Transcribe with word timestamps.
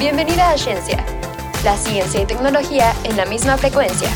Bienvenida 0.00 0.52
a 0.52 0.56
Ciencia, 0.56 1.04
la 1.62 1.76
ciencia 1.76 2.22
y 2.22 2.24
tecnología 2.24 2.94
en 3.04 3.18
la 3.18 3.26
misma 3.26 3.58
frecuencia. 3.58 4.08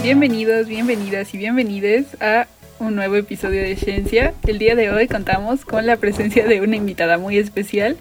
Bienvenidos, 0.00 0.68
bienvenidas 0.68 1.34
y 1.34 1.38
bienvenides 1.38 2.16
a 2.22 2.46
un 2.78 2.94
nuevo 2.94 3.16
episodio 3.16 3.60
de 3.62 3.74
Ciencia. 3.74 4.32
El 4.46 4.60
día 4.60 4.76
de 4.76 4.92
hoy 4.92 5.08
contamos 5.08 5.64
con 5.64 5.84
la 5.84 5.96
presencia 5.96 6.46
de 6.46 6.60
una 6.60 6.76
invitada 6.76 7.18
muy 7.18 7.36
especial 7.36 7.96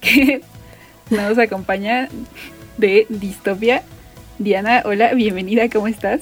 que 0.00 0.42
nos 1.10 1.38
acompaña 1.38 2.08
de 2.78 3.08
Distopia. 3.08 3.82
Diana, 4.38 4.82
hola, 4.84 5.12
bienvenida, 5.12 5.68
¿cómo 5.68 5.88
estás? 5.88 6.20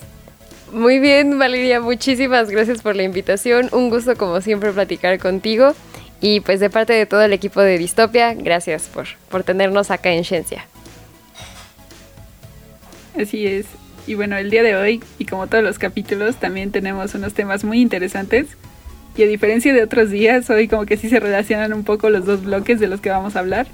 Muy 0.73 1.01
bien, 1.01 1.39
Valeria, 1.39 1.81
muchísimas 1.81 2.49
gracias 2.49 2.81
por 2.81 2.97
la 2.97 3.03
invitación. 3.03 3.69
Un 3.73 3.91
gusto 3.91 4.17
como 4.17 4.41
siempre 4.41 4.73
platicar 4.73 5.19
contigo. 5.19 5.75
Y 6.23 6.41
pues 6.41 6.61
de 6.61 6.71
parte 6.71 6.95
de 6.95 7.05
todo 7.05 7.23
el 7.23 7.33
equipo 7.33 7.61
de 7.61 7.77
Distopia, 7.77 8.33
gracias 8.33 8.85
por, 8.85 9.07
por 9.29 9.43
tenernos 9.43 9.91
acá 9.91 10.13
en 10.13 10.25
Ciencia. 10.25 10.67
Así 13.21 13.47
es. 13.47 13.67
Y 14.07 14.15
bueno, 14.15 14.37
el 14.37 14.49
día 14.51 14.63
de 14.63 14.75
hoy, 14.75 15.03
y 15.19 15.27
como 15.27 15.47
todos 15.47 15.63
los 15.63 15.79
capítulos, 15.79 16.37
también 16.37 16.71
tenemos 16.71 17.15
unos 17.15 17.35
temas 17.35 17.65
muy 17.65 17.81
interesantes. 17.81 18.47
Y 19.17 19.25
a 19.25 19.27
diferencia 19.27 19.75
de 19.75 19.83
otros 19.83 20.11
días, 20.11 20.49
hoy 20.49 20.69
como 20.69 20.87
que 20.87 20.97
sí 20.97 21.11
se 21.11 21.21
relacionan 21.21 21.75
un 21.75 21.85
poco 21.85 22.09
los 22.09 22.25
dos 22.25 22.45
bloques 22.45 22.81
de 22.81 22.89
los 22.89 23.01
que 23.01 23.11
vamos 23.11 23.37
a 23.37 23.41
hablar. 23.41 23.67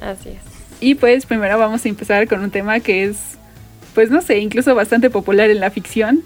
Así 0.00 0.30
es. 0.30 0.38
Y 0.80 0.94
pues 0.94 1.26
primero 1.26 1.58
vamos 1.58 1.84
a 1.84 1.88
empezar 1.88 2.26
con 2.28 2.40
un 2.40 2.50
tema 2.50 2.80
que 2.80 3.04
es 3.04 3.36
pues 3.98 4.12
no 4.12 4.22
sé, 4.22 4.38
incluso 4.38 4.76
bastante 4.76 5.10
popular 5.10 5.50
en 5.50 5.58
la 5.58 5.72
ficción. 5.72 6.22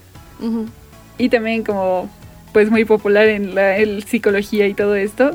Y 1.16 1.30
también 1.30 1.64
como, 1.64 2.10
pues 2.52 2.70
muy 2.70 2.84
popular 2.84 3.28
en 3.28 3.54
la 3.54 3.76
psicología 4.06 4.66
y 4.66 4.74
todo 4.74 4.94
esto. 4.94 5.30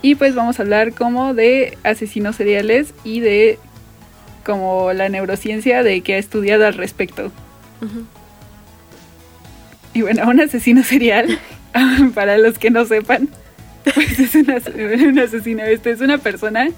Y 0.00 0.14
pues 0.14 0.36
vamos 0.36 0.60
a 0.60 0.62
hablar 0.62 0.92
como 0.92 1.34
de 1.34 1.76
asesinos 1.82 2.36
seriales 2.36 2.94
y 3.02 3.18
de 3.18 3.58
como 4.46 4.92
la 4.92 5.08
neurociencia 5.08 5.82
de 5.82 6.02
que 6.02 6.14
ha 6.14 6.18
estudiado 6.18 6.68
al 6.68 6.74
respecto. 6.74 7.32
Y 9.92 10.02
bueno, 10.02 10.28
un 10.28 10.40
asesino 10.40 10.84
serial, 10.84 11.36
para 12.14 12.38
los 12.38 12.60
que 12.60 12.70
no 12.70 12.84
sepan, 12.84 13.28
pues 13.92 14.20
es 14.20 14.36
un 14.36 15.18
asesino, 15.18 15.64
este 15.64 15.90
es 15.90 16.00
una 16.00 16.18
persona 16.18 16.68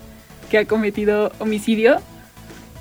que 0.51 0.57
ha 0.57 0.65
cometido 0.65 1.31
homicidio 1.41 2.01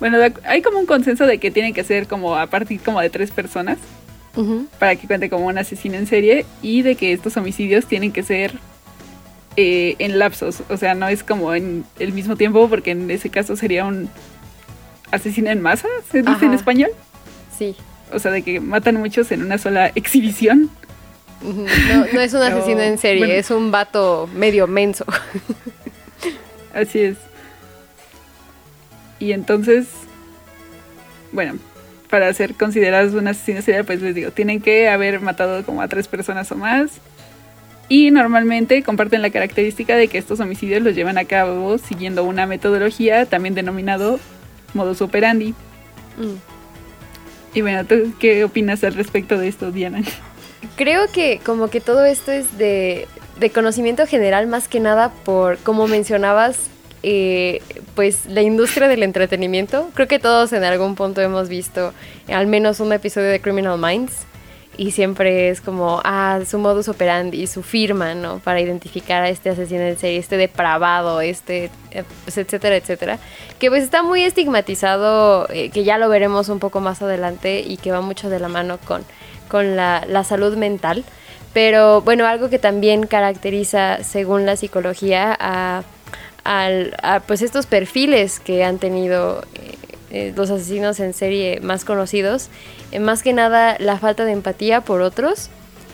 bueno, 0.01 0.17
hay 0.45 0.63
como 0.63 0.79
un 0.79 0.87
consenso 0.87 1.27
de 1.27 1.37
que 1.37 1.51
tiene 1.51 1.73
que 1.73 1.83
ser 1.83 2.07
como 2.07 2.35
a 2.35 2.47
partir 2.47 2.81
como 2.81 2.99
de 2.99 3.11
tres 3.11 3.29
personas 3.29 3.77
para 4.79 4.95
que 4.95 5.05
cuente 5.05 5.29
como 5.29 5.45
un 5.45 5.59
asesino 5.59 5.95
en 5.95 6.07
serie 6.07 6.47
y 6.63 6.81
de 6.81 6.95
que 6.95 7.13
estos 7.13 7.37
homicidios 7.37 7.85
tienen 7.85 8.11
que 8.11 8.23
ser 8.23 8.53
eh, 9.57 9.95
en 9.99 10.17
lapsos, 10.17 10.63
o 10.69 10.77
sea, 10.77 10.95
no 10.95 11.07
es 11.07 11.23
como 11.23 11.53
en 11.53 11.85
el 11.99 12.13
mismo 12.13 12.35
tiempo 12.35 12.67
porque 12.67 12.91
en 12.91 13.11
ese 13.11 13.29
caso 13.29 13.55
sería 13.55 13.85
un 13.85 14.09
asesino 15.11 15.51
en 15.51 15.61
masa, 15.61 15.87
se 16.11 16.23
dice 16.23 16.45
en 16.45 16.53
español. 16.53 16.89
Sí. 17.55 17.75
O 18.11 18.17
sea, 18.17 18.31
de 18.31 18.41
que 18.41 18.59
matan 18.59 18.95
muchos 18.95 19.31
en 19.31 19.43
una 19.43 19.59
sola 19.59 19.91
exhibición. 19.93 20.71
No, 21.43 22.19
es 22.19 22.33
un 22.33 22.41
asesino 22.41 22.81
en 22.81 22.97
serie, 22.97 23.37
es 23.37 23.51
un 23.51 23.69
vato 23.69 24.27
medio 24.33 24.65
menso. 24.65 25.05
Así 26.73 27.01
es. 27.01 27.17
Y 29.21 29.33
entonces, 29.33 29.87
bueno, 31.31 31.53
para 32.09 32.33
ser 32.33 32.55
considerados 32.55 33.13
un 33.13 33.27
asesino 33.27 33.61
serial, 33.61 33.85
pues 33.85 34.01
les 34.01 34.15
digo, 34.15 34.31
tienen 34.31 34.61
que 34.61 34.89
haber 34.89 35.21
matado 35.21 35.63
como 35.63 35.83
a 35.83 35.87
tres 35.87 36.07
personas 36.07 36.51
o 36.51 36.55
más. 36.55 36.93
Y 37.87 38.09
normalmente 38.09 38.81
comparten 38.81 39.21
la 39.21 39.29
característica 39.29 39.95
de 39.95 40.07
que 40.07 40.17
estos 40.17 40.39
homicidios 40.39 40.81
los 40.81 40.95
llevan 40.95 41.19
a 41.19 41.25
cabo 41.25 41.77
siguiendo 41.77 42.23
una 42.23 42.47
metodología 42.47 43.27
también 43.27 43.53
denominado 43.53 44.19
modus 44.73 45.01
operandi. 45.03 45.51
Mm. 46.17 47.53
Y 47.53 47.61
bueno, 47.61 47.85
¿tú 47.85 48.13
qué 48.19 48.43
opinas 48.43 48.83
al 48.83 48.95
respecto 48.95 49.37
de 49.37 49.49
esto, 49.49 49.71
Diana? 49.71 50.01
Creo 50.77 51.11
que 51.11 51.39
como 51.45 51.69
que 51.69 51.79
todo 51.79 52.05
esto 52.05 52.31
es 52.31 52.57
de, 52.57 53.07
de 53.39 53.49
conocimiento 53.51 54.07
general 54.07 54.47
más 54.47 54.67
que 54.67 54.79
nada 54.79 55.11
por, 55.25 55.59
como 55.59 55.87
mencionabas, 55.87 56.71
eh, 57.03 57.61
pues 57.95 58.25
la 58.27 58.41
industria 58.41 58.87
del 58.87 59.03
entretenimiento. 59.03 59.89
Creo 59.93 60.07
que 60.07 60.19
todos 60.19 60.53
en 60.53 60.63
algún 60.63 60.95
punto 60.95 61.21
hemos 61.21 61.49
visto 61.49 61.93
al 62.27 62.47
menos 62.47 62.79
un 62.79 62.93
episodio 62.93 63.29
de 63.29 63.41
Criminal 63.41 63.77
Minds 63.77 64.25
y 64.77 64.91
siempre 64.91 65.49
es 65.49 65.61
como, 65.61 66.01
ah, 66.03 66.39
su 66.47 66.57
modus 66.57 66.87
operandi, 66.87 67.45
su 67.45 67.61
firma, 67.61 68.13
¿no? 68.15 68.39
Para 68.39 68.61
identificar 68.61 69.21
a 69.21 69.29
este 69.29 69.49
asesino 69.49 69.81
en 69.81 69.97
serie, 69.97 70.17
este 70.17 70.37
depravado, 70.37 71.21
este, 71.21 71.69
eh, 71.91 72.03
etcétera, 72.25 72.77
etcétera. 72.77 73.19
Que 73.59 73.69
pues 73.69 73.83
está 73.83 74.01
muy 74.01 74.23
estigmatizado, 74.23 75.47
eh, 75.49 75.69
que 75.69 75.83
ya 75.83 75.97
lo 75.97 76.07
veremos 76.07 76.49
un 76.49 76.59
poco 76.59 76.79
más 76.79 77.01
adelante 77.01 77.59
y 77.59 77.77
que 77.77 77.91
va 77.91 78.01
mucho 78.01 78.29
de 78.29 78.39
la 78.39 78.47
mano 78.47 78.79
con, 78.85 79.03
con 79.49 79.75
la, 79.75 80.05
la 80.07 80.23
salud 80.23 80.55
mental. 80.55 81.03
Pero 81.53 82.01
bueno, 82.01 82.25
algo 82.25 82.49
que 82.49 82.59
también 82.59 83.05
caracteriza, 83.05 84.03
según 84.03 84.45
la 84.45 84.55
psicología, 84.55 85.35
a 85.37 85.83
a 86.43 87.21
pues 87.27 87.41
estos 87.41 87.65
perfiles 87.65 88.39
que 88.39 88.63
han 88.63 88.79
tenido 88.79 89.43
eh, 89.53 89.75
eh, 90.13 90.33
los 90.35 90.49
asesinos 90.49 90.99
en 90.99 91.13
serie 91.13 91.61
más 91.61 91.85
conocidos, 91.85 92.49
eh, 92.91 92.99
más 92.99 93.23
que 93.23 93.31
nada 93.31 93.77
la 93.79 93.97
falta 93.97 94.25
de 94.25 94.33
empatía 94.33 94.81
por 94.81 95.01
otros 95.01 95.49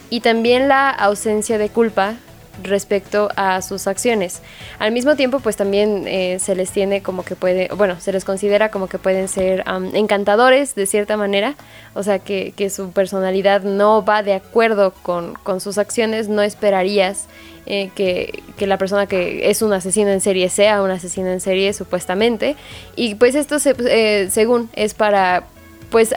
y 0.10 0.22
también 0.22 0.68
la 0.68 0.90
ausencia 0.90 1.60
de 1.60 1.70
culpa 1.70 2.16
respecto 2.64 3.30
a 3.36 3.62
sus 3.62 3.88
acciones. 3.88 4.42
Al 4.80 4.92
mismo 4.92 5.16
tiempo, 5.16 5.40
pues 5.40 5.56
también 5.56 6.06
eh, 6.08 6.38
se 6.40 6.56
les 6.56 6.72
tiene 6.72 7.02
como 7.02 7.24
que 7.24 7.36
puede, 7.36 7.70
bueno, 7.76 8.00
se 8.00 8.12
les 8.12 8.26
considera 8.26 8.70
como 8.70 8.88
que 8.88 8.98
pueden 8.98 9.28
ser 9.28 9.64
encantadores 9.94 10.76
de 10.76 10.86
cierta 10.86 11.18
manera, 11.18 11.56
o 11.94 12.04
sea 12.04 12.20
que, 12.20 12.54
su 12.70 12.92
personalidad 12.92 13.62
no 13.62 14.04
va 14.04 14.24
de 14.24 14.34
acuerdo 14.34 14.94
con, 15.04 15.38
sus 15.62 15.78
acciones, 15.78 16.28
no 16.28 16.42
esperarías 16.42 17.28
eh, 17.66 17.92
que, 17.96 18.44
la 18.60 18.78
persona 18.78 19.08
que 19.08 19.50
es 19.50 19.62
un 19.62 19.72
asesino 19.74 20.10
en 20.10 20.22
serie 20.22 20.50
sea 20.50 20.82
un 20.82 20.92
asesino 20.92 21.28
en 21.28 21.40
serie 21.40 21.74
supuestamente, 21.74 22.56
y 22.96 23.16
pues 23.16 23.36
esto 23.36 23.58
eh, 23.66 24.28
según 24.32 24.70
es 24.74 24.94
para, 24.94 25.46
pues, 25.90 26.14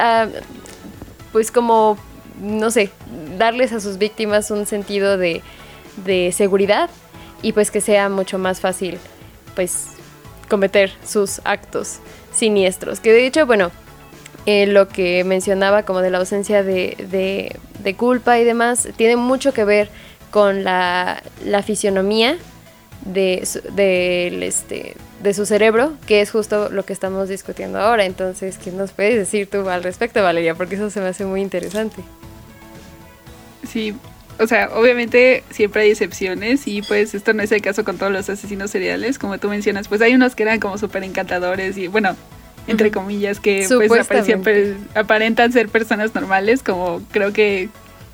pues 1.33 1.51
como, 1.53 1.97
no 2.41 2.71
sé, 2.71 2.91
darles 3.39 3.73
a 3.73 3.81
sus 3.81 3.99
víctimas 3.99 4.51
un 4.51 4.67
sentido 4.67 5.17
de 5.17 5.43
de 6.05 6.33
seguridad 6.33 6.91
y 7.43 7.53
pues 7.53 7.71
que 7.71 7.81
sea 7.81 8.09
mucho 8.09 8.39
más 8.39 8.61
fácil 8.61 8.99
pues 9.55 9.89
cometer 10.49 10.93
sus 11.07 11.41
actos 11.45 12.01
siniestros. 12.33 13.01
Que 13.01 13.13
de 13.13 13.27
hecho, 13.27 13.47
bueno, 13.47 13.71
eh, 14.47 14.67
lo 14.67 14.89
que 14.89 15.25
mencionaba 15.25 15.85
como 15.85 16.01
de 16.01 16.11
la 16.11 16.19
ausencia 16.19 16.63
de, 16.63 16.97
de, 17.83 17.95
culpa 17.95 18.39
y 18.39 18.45
demás, 18.45 18.89
tiene 18.97 19.17
mucho 19.17 19.53
que 19.53 19.65
ver 19.65 19.91
con 20.31 20.65
la, 20.65 21.23
la 21.45 21.63
fisionomía 21.63 22.37
de, 23.05 23.47
de, 23.73 24.47
este, 24.47 24.97
de 25.23 25.35
su 25.35 25.45
cerebro, 25.45 25.95
que 26.07 26.21
es 26.21 26.31
justo 26.31 26.71
lo 26.71 26.85
que 26.85 26.93
estamos 26.93 27.29
discutiendo 27.29 27.79
ahora. 27.81 28.05
Entonces, 28.05 28.59
¿qué 28.59 28.71
nos 28.71 28.93
puedes 28.93 29.17
decir 29.17 29.49
tú 29.49 29.69
al 29.69 29.83
respecto, 29.83 30.23
Valeria? 30.23 30.55
Porque 30.55 30.77
eso 30.77 30.91
se 30.91 31.01
me 31.01 31.09
hace 31.09 31.25
muy 31.25 31.41
interesante. 31.41 32.03
Sí, 33.69 33.95
o 34.41 34.47
sea, 34.47 34.71
obviamente 34.75 35.45
siempre 35.51 35.83
hay 35.83 35.91
excepciones 35.91 36.67
y 36.67 36.81
pues 36.83 37.15
esto 37.15 37.35
no 37.35 37.43
es 37.43 37.53
el 37.53 37.61
caso 37.61 37.85
con 37.85 37.99
todos 37.99 38.11
los 38.11 38.29
asesinos 38.31 38.71
seriales, 38.71 39.19
como 39.19 39.39
tú 39.39 39.49
mencionas, 39.49 39.87
pues 39.87 40.01
hay 40.01 40.15
unos 40.15 40.35
que 40.35 40.45
eran 40.45 40.59
como 40.61 40.79
súper 40.79 41.05
encantadores 41.05 41.77
y 41.77 41.89
bueno, 41.89 42.17
entre 42.67 42.91
comillas, 42.91 43.39
que 43.39 43.67
pues 43.87 44.09
aparentan 44.95 45.53
ser 45.53 45.69
personas 45.69 46.15
normales, 46.15 46.63
como 46.63 47.03
creo 47.13 47.33
que 47.33 47.69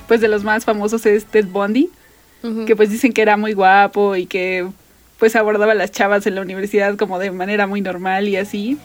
pues 0.08 0.20
de 0.20 0.28
los 0.28 0.42
más 0.42 0.64
famosos 0.64 1.06
es 1.06 1.24
Ted 1.26 1.46
Bundy, 1.46 1.90
que 2.66 2.76
pues 2.76 2.90
dicen 2.90 3.12
que 3.12 3.22
era 3.22 3.36
muy 3.36 3.52
guapo 3.52 4.16
y 4.16 4.26
que 4.26 4.66
pues 5.18 5.36
abordaba 5.36 5.72
a 5.72 5.74
las 5.76 5.92
chavas 5.92 6.26
en 6.26 6.34
la 6.34 6.42
universidad 6.42 6.96
como 6.96 7.18
de 7.18 7.30
manera 7.30 7.66
muy 7.66 7.80
normal 7.80 8.28
y 8.28 8.36
así. 8.36 8.78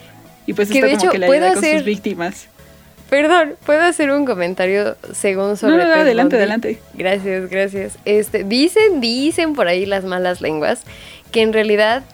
Y 0.46 0.54
pues 0.54 0.70
esto 0.70 0.98
como 0.98 1.12
que 1.12 1.18
le 1.18 1.26
ayuda 1.26 1.54
con 1.54 1.64
sus 1.64 1.84
víctimas. 1.84 2.48
Perdón, 3.12 3.56
¿puedo 3.66 3.82
hacer 3.82 4.10
un 4.10 4.24
comentario 4.24 4.96
según 5.12 5.58
sobre 5.58 5.76
No, 5.76 5.84
no, 5.84 5.94
adelante, 5.96 6.36
adelante. 6.36 6.80
Gracias, 6.94 7.50
gracias. 7.50 7.98
Este, 8.06 8.42
dicen, 8.42 9.02
dicen 9.02 9.52
por 9.52 9.68
ahí 9.68 9.84
las 9.84 10.04
malas 10.04 10.40
lenguas 10.40 10.84
que 11.30 11.42
en 11.42 11.52
realidad 11.52 12.04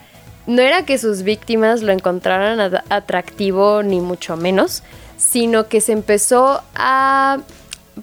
no 0.48 0.60
era 0.60 0.84
que 0.84 0.98
sus 0.98 1.22
víctimas 1.22 1.82
lo 1.82 1.92
encontraran 1.92 2.82
atractivo 2.88 3.84
ni 3.84 4.00
mucho 4.00 4.36
menos, 4.36 4.82
sino 5.16 5.68
que 5.68 5.80
se 5.80 5.92
empezó 5.92 6.64
a 6.74 7.38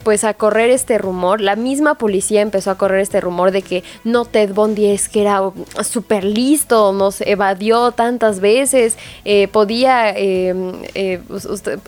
pues 0.03 0.24
a 0.24 0.33
correr 0.33 0.69
este 0.69 0.97
rumor, 0.97 1.42
la 1.42 1.56
misma 1.56 1.95
policía 1.95 2.42
empezó 2.42 2.71
a 2.71 2.77
correr 2.77 3.01
este 3.01 3.21
rumor 3.21 3.51
de 3.51 3.62
que 3.62 3.83
no 4.03 4.25
Ted 4.25 4.53
Bundy 4.53 4.88
es 4.88 5.09
que 5.09 5.21
era 5.21 5.42
súper 5.83 6.24
listo, 6.24 6.94
nos 6.94 7.21
evadió 7.21 7.92
tantas 7.92 8.39
veces, 8.39 8.97
eh, 9.24 9.47
podía, 9.47 10.12
em, 10.12 10.74
eh, 10.94 11.21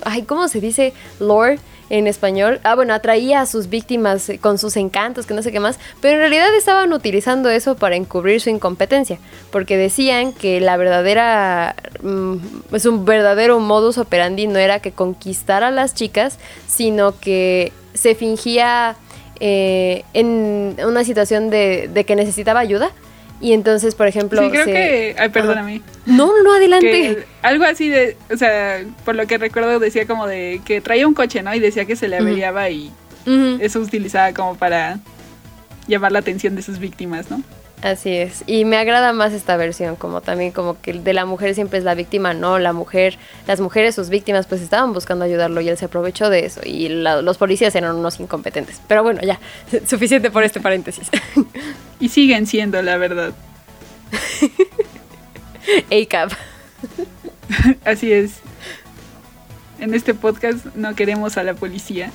ay, 0.03 0.23
¿cómo 0.23 0.47
se 0.47 0.61
dice? 0.61 0.93
Lore, 1.19 1.59
en 1.89 2.07
español. 2.07 2.59
Ah, 2.63 2.75
bueno, 2.75 2.93
atraía 2.93 3.41
a 3.41 3.45
sus 3.45 3.69
víctimas 3.69 4.29
eh, 4.29 4.39
con 4.39 4.57
sus 4.57 4.75
encantos, 4.77 5.25
que 5.25 5.33
no 5.33 5.41
sé 5.41 5.51
qué 5.51 5.59
más, 5.59 5.79
pero 6.01 6.15
en 6.15 6.19
realidad 6.19 6.53
estaban 6.55 6.93
utilizando 6.93 7.49
eso 7.49 7.75
para 7.75 7.95
encubrir 7.95 8.41
su 8.41 8.49
incompetencia, 8.49 9.19
porque 9.51 9.77
decían 9.77 10.33
que 10.33 10.59
la 10.61 10.77
verdadera, 10.77 11.75
mm, 12.01 12.35
es 12.73 12.85
un 12.85 13.05
verdadero 13.05 13.59
modus 13.59 13.97
operandi 13.97 14.47
no 14.47 14.59
era 14.59 14.79
que 14.79 14.91
conquistara 14.91 15.67
a 15.67 15.71
las 15.71 15.93
chicas, 15.93 16.37
sino 16.67 17.17
que 17.19 17.71
se 17.93 18.15
fingía 18.15 18.95
eh, 19.39 20.03
en 20.13 20.77
una 20.85 21.03
situación 21.03 21.49
de, 21.49 21.89
de 21.93 22.03
que 22.05 22.15
necesitaba 22.15 22.59
ayuda 22.59 22.91
y 23.39 23.53
entonces, 23.53 23.95
por 23.95 24.07
ejemplo. 24.07 24.41
Sí, 24.41 24.49
creo 24.49 24.65
que. 24.65 25.15
Ay, 25.17 25.29
perdóname. 25.29 25.81
No, 26.05 26.27
no, 26.27 26.43
no, 26.43 26.53
adelante. 26.53 27.25
algo 27.41 27.65
así 27.65 27.89
de. 27.89 28.17
O 28.31 28.37
sea, 28.37 28.83
por 29.05 29.15
lo 29.15 29.27
que 29.27 29.37
recuerdo, 29.37 29.79
decía 29.79 30.07
como 30.07 30.27
de 30.27 30.61
que 30.65 30.81
traía 30.81 31.07
un 31.07 31.13
coche, 31.13 31.43
¿no? 31.43 31.53
Y 31.53 31.59
decía 31.59 31.85
que 31.85 31.95
se 31.95 32.07
le 32.07 32.17
averiaba 32.17 32.69
y 32.69 32.91
eso 33.59 33.79
utilizaba 33.79 34.33
como 34.33 34.55
para 34.55 34.99
llamar 35.87 36.13
la 36.13 36.19
atención 36.19 36.55
de 36.55 36.61
sus 36.61 36.79
víctimas, 36.79 37.29
¿no? 37.29 37.41
Así 37.81 38.15
es. 38.15 38.43
Y 38.47 38.65
me 38.65 38.77
agrada 38.77 39.13
más 39.13 39.33
esta 39.33 39.55
versión, 39.55 39.95
como 39.95 40.21
también 40.21 40.51
como 40.51 40.81
que 40.81 40.93
de 40.93 41.13
la 41.13 41.25
mujer 41.25 41.53
siempre 41.53 41.77
es 41.77 41.85
la 41.85 41.93
víctima, 41.93 42.33
no, 42.33 42.57
la 42.57 42.73
mujer, 42.73 43.19
las 43.45 43.59
mujeres, 43.59 43.93
sus 43.93 44.09
víctimas, 44.09 44.47
pues 44.47 44.61
estaban 44.61 44.93
buscando 44.93 45.25
ayudarlo 45.25 45.61
y 45.61 45.69
él 45.69 45.77
se 45.77 45.85
aprovechó 45.85 46.31
de 46.31 46.45
eso. 46.45 46.61
Y 46.63 46.89
los 46.89 47.37
policías 47.37 47.75
eran 47.75 47.95
unos 47.95 48.19
incompetentes. 48.19 48.81
Pero 48.87 49.03
bueno, 49.03 49.21
ya, 49.21 49.39
suficiente 49.87 50.31
por 50.31 50.43
este 50.43 50.59
paréntesis. 50.59 51.09
Y 51.99 52.09
siguen 52.09 52.45
siendo, 52.45 52.79
la 52.83 52.97
verdad. 52.97 53.33
ACAP. 55.91 56.31
Así 57.83 58.11
es. 58.11 58.33
En 59.79 59.95
este 59.95 60.13
podcast 60.13 60.63
no 60.75 60.93
queremos 60.93 61.37
a 61.37 61.43
la 61.43 61.55
policía. 61.55 62.11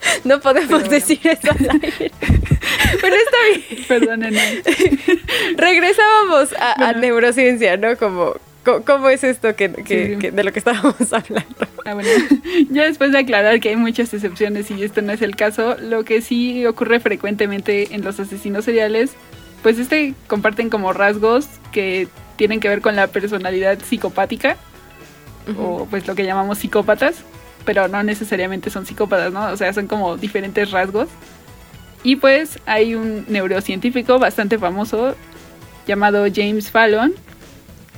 No 0.24 0.40
podemos 0.40 0.88
decir 0.88 1.20
eso 1.24 1.50
al 1.50 1.70
aire. 1.82 2.12
Pero 3.00 3.16
está 3.16 3.36
bien. 3.68 3.84
Perdónenme. 3.88 4.62
Regresábamos 5.56 6.54
a, 6.58 6.92
neurociencia, 6.94 7.76
¿no? 7.76 7.96
Como, 7.96 8.34
¿Cómo 8.84 9.08
es 9.08 9.24
esto 9.24 9.54
que, 9.56 9.68
de 9.68 10.44
lo 10.44 10.52
que 10.52 10.58
estábamos 10.58 11.12
hablando? 11.12 11.66
Ah, 11.84 11.94
bueno. 11.94 12.08
Ya 12.70 12.84
después 12.84 13.12
de 13.12 13.18
aclarar 13.18 13.60
que 13.60 13.70
hay 13.70 13.76
muchas 13.76 14.12
excepciones 14.12 14.70
y 14.70 14.82
esto 14.82 15.02
no 15.02 15.12
es 15.12 15.22
el 15.22 15.36
caso, 15.36 15.76
lo 15.80 16.04
que 16.04 16.20
sí 16.20 16.66
ocurre 16.66 17.00
frecuentemente 17.00 17.94
en 17.94 18.04
los 18.04 18.20
asesinos 18.20 18.64
seriales, 18.64 19.12
pues 19.62 19.78
este 19.78 20.14
comparten 20.26 20.70
como 20.70 20.92
rasgos 20.92 21.46
que 21.72 22.08
tienen 22.36 22.60
que 22.60 22.68
ver 22.68 22.80
con 22.80 22.96
la 22.96 23.06
personalidad 23.06 23.78
psicopática 23.82 24.56
o 25.58 25.86
pues 25.90 26.06
lo 26.06 26.14
que 26.14 26.24
llamamos 26.24 26.58
psicópatas 26.58 27.24
pero 27.64 27.88
no 27.88 28.02
necesariamente 28.02 28.70
son 28.70 28.86
psicópatas, 28.86 29.32
¿no? 29.32 29.46
O 29.50 29.56
sea, 29.56 29.72
son 29.72 29.86
como 29.86 30.16
diferentes 30.16 30.70
rasgos. 30.70 31.08
Y 32.02 32.16
pues 32.16 32.58
hay 32.66 32.94
un 32.94 33.26
neurocientífico 33.28 34.18
bastante 34.18 34.58
famoso 34.58 35.14
llamado 35.86 36.26
James 36.34 36.70
Fallon, 36.70 37.12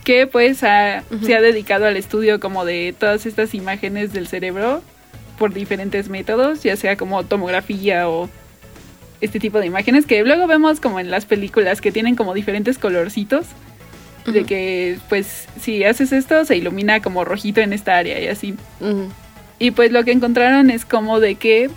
que 0.04 0.26
pues 0.26 0.58
se 0.58 0.66
ha 0.66 1.04
dedicado 1.40 1.86
al 1.86 1.96
estudio 1.96 2.40
como 2.40 2.64
de 2.64 2.94
todas 2.98 3.26
estas 3.26 3.54
imágenes 3.54 4.12
del 4.12 4.26
cerebro 4.26 4.82
por 5.38 5.54
diferentes 5.54 6.08
métodos, 6.08 6.62
ya 6.62 6.76
sea 6.76 6.96
como 6.96 7.22
tomografía 7.24 8.08
o 8.08 8.28
este 9.20 9.38
tipo 9.38 9.60
de 9.60 9.66
imágenes 9.66 10.04
que 10.04 10.24
luego 10.24 10.48
vemos 10.48 10.80
como 10.80 10.98
en 10.98 11.10
las 11.10 11.24
películas 11.26 11.80
que 11.80 11.92
tienen 11.92 12.16
como 12.16 12.34
diferentes 12.34 12.78
colorcitos. 12.78 13.46
De 14.24 14.44
que, 14.44 14.98
pues, 15.08 15.48
si 15.60 15.82
haces 15.82 16.12
esto, 16.12 16.44
se 16.44 16.56
ilumina 16.56 17.02
como 17.02 17.24
rojito 17.24 17.60
en 17.60 17.72
esta 17.72 17.96
área 17.96 18.20
y 18.20 18.28
así. 18.28 18.54
Y 19.62 19.70
pues 19.70 19.92
lo 19.92 20.04
que 20.04 20.10
encontraron 20.10 20.70
es 20.70 20.84
como 20.84 21.20
de 21.20 21.36
que 21.36 21.70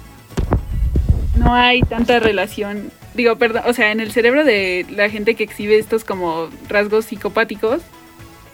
no 1.38 1.54
hay 1.54 1.84
tanta 1.84 2.20
relación, 2.20 2.90
digo, 3.14 3.36
perdón, 3.36 3.62
o 3.68 3.74
sea, 3.74 3.92
en 3.92 4.00
el 4.00 4.12
cerebro 4.12 4.44
de 4.44 4.88
la 4.90 5.08
gente 5.08 5.36
que 5.36 5.44
exhibe 5.44 5.78
estos 5.78 6.04
como 6.04 6.50
rasgos 6.68 7.06
psicopáticos, 7.06 7.84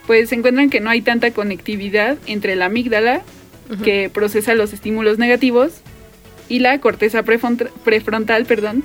pues 0.06 0.28
se 0.28 0.36
encuentran 0.36 0.69
que 0.69 0.81
no 0.81 0.89
hay 0.89 1.01
tanta 1.01 1.31
conectividad 1.31 2.18
entre 2.28 2.57
la 2.57 2.66
amígdala, 2.66 3.22
que 3.86 4.10
procesa 4.10 4.54
los 4.54 4.74
estímulos 4.74 5.18
negativos, 5.18 5.80
y 6.50 6.60
la 6.60 6.81
corteza 6.81 7.24
prefrontal, 7.24 8.45
perdón, 8.45 8.84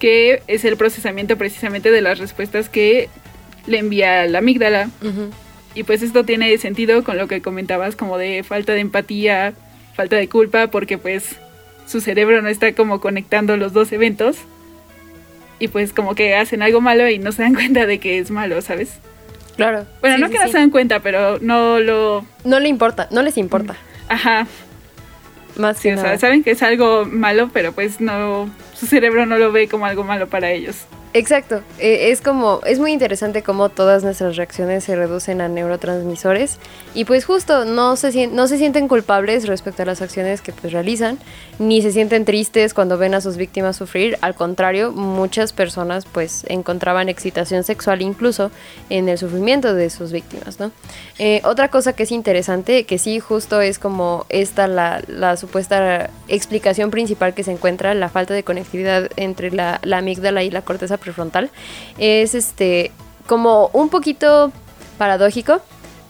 que 0.00 0.42
es 0.48 0.64
el 0.64 0.76
procesamiento 0.76 1.38
precisamente 1.38 1.92
de 1.92 2.00
las 2.00 2.18
respuestas 2.18 2.68
que 2.68 3.08
le 3.68 3.78
envía 3.78 4.26
la 4.26 4.38
amígdala. 4.38 4.90
Y 5.76 5.84
pues 5.84 6.02
esto 6.02 6.24
tiene 6.24 6.56
sentido 6.56 7.04
con 7.04 7.18
lo 7.18 7.28
que 7.28 7.42
comentabas 7.42 7.96
como 7.96 8.16
de 8.16 8.42
falta 8.42 8.72
de 8.72 8.80
empatía, 8.80 9.52
falta 9.94 10.16
de 10.16 10.26
culpa, 10.26 10.68
porque 10.68 10.96
pues 10.96 11.36
su 11.86 12.00
cerebro 12.00 12.40
no 12.40 12.48
está 12.48 12.72
como 12.72 12.98
conectando 12.98 13.58
los 13.58 13.74
dos 13.74 13.92
eventos. 13.92 14.38
Y 15.58 15.68
pues 15.68 15.92
como 15.92 16.14
que 16.14 16.34
hacen 16.34 16.62
algo 16.62 16.80
malo 16.80 17.08
y 17.10 17.18
no 17.18 17.30
se 17.30 17.42
dan 17.42 17.54
cuenta 17.54 17.84
de 17.84 17.98
que 17.98 18.18
es 18.18 18.30
malo, 18.30 18.60
¿sabes? 18.62 18.98
Claro. 19.56 19.86
Bueno, 20.00 20.16
no 20.16 20.30
que 20.30 20.38
no 20.38 20.48
se 20.48 20.56
dan 20.56 20.70
cuenta, 20.70 21.00
pero 21.00 21.38
no 21.40 21.78
lo... 21.78 22.24
No 22.44 22.58
le 22.58 22.68
importa, 22.68 23.08
no 23.10 23.22
les 23.22 23.36
importa. 23.36 23.76
Ajá. 24.08 24.46
Más 25.56 25.78
sí, 25.78 25.90
o 25.90 26.00
sea, 26.00 26.18
saben 26.18 26.42
que 26.42 26.52
es 26.52 26.62
algo 26.62 27.04
malo, 27.04 27.50
pero 27.52 27.72
pues 27.72 28.00
no, 28.00 28.50
su 28.74 28.86
cerebro 28.86 29.26
no 29.26 29.36
lo 29.36 29.52
ve 29.52 29.68
como 29.68 29.84
algo 29.84 30.04
malo 30.04 30.26
para 30.26 30.50
ellos. 30.50 30.86
Exacto, 31.16 31.62
eh, 31.78 32.10
es 32.10 32.20
como, 32.20 32.60
es 32.66 32.78
muy 32.78 32.92
interesante 32.92 33.42
cómo 33.42 33.70
todas 33.70 34.04
nuestras 34.04 34.36
reacciones 34.36 34.84
se 34.84 34.96
reducen 34.96 35.40
a 35.40 35.48
neurotransmisores 35.48 36.58
y 36.92 37.06
pues 37.06 37.24
justo 37.24 37.64
no 37.64 37.96
se, 37.96 38.26
no 38.26 38.46
se 38.46 38.58
sienten 38.58 38.86
culpables 38.86 39.48
respecto 39.48 39.82
a 39.82 39.86
las 39.86 40.02
acciones 40.02 40.42
que 40.42 40.52
pues 40.52 40.74
realizan, 40.74 41.18
ni 41.58 41.82
se 41.82 41.92
sienten 41.92 42.24
tristes 42.24 42.74
cuando 42.74 42.98
ven 42.98 43.14
a 43.14 43.20
sus 43.20 43.36
víctimas 43.36 43.76
sufrir, 43.76 44.18
al 44.20 44.34
contrario, 44.34 44.92
muchas 44.92 45.52
personas 45.52 46.04
pues 46.04 46.44
encontraban 46.48 47.08
excitación 47.08 47.64
sexual 47.64 48.02
incluso 48.02 48.50
en 48.90 49.08
el 49.08 49.18
sufrimiento 49.18 49.74
de 49.74 49.90
sus 49.90 50.12
víctimas, 50.12 50.60
¿no? 50.60 50.70
Eh, 51.18 51.40
otra 51.44 51.68
cosa 51.68 51.94
que 51.94 52.02
es 52.02 52.12
interesante, 52.12 52.84
que 52.84 52.98
sí 52.98 53.20
justo 53.20 53.60
es 53.60 53.78
como 53.78 54.26
esta 54.28 54.66
la, 54.68 55.02
la, 55.06 55.36
supuesta 55.36 56.10
explicación 56.28 56.90
principal 56.90 57.34
que 57.34 57.42
se 57.42 57.52
encuentra, 57.52 57.94
la 57.94 58.08
falta 58.08 58.34
de 58.34 58.42
conectividad 58.42 59.10
entre 59.16 59.50
la, 59.50 59.80
la 59.82 59.98
amígdala 59.98 60.42
y 60.42 60.50
la 60.50 60.62
corteza 60.62 60.98
prefrontal, 60.98 61.50
es 61.98 62.34
este 62.34 62.92
como 63.26 63.70
un 63.72 63.88
poquito 63.88 64.52
paradójico, 64.98 65.60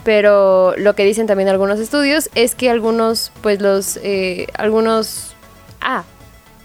pero 0.04 0.76
lo 0.76 0.94
que 0.94 1.04
dicen 1.04 1.26
también 1.26 1.48
algunos 1.48 1.80
estudios 1.80 2.30
es 2.34 2.54
que 2.54 2.70
algunos, 2.70 3.32
pues 3.42 3.60
los, 3.60 3.98
eh, 4.02 4.46
algunos, 4.56 5.35
ah, 5.80 6.04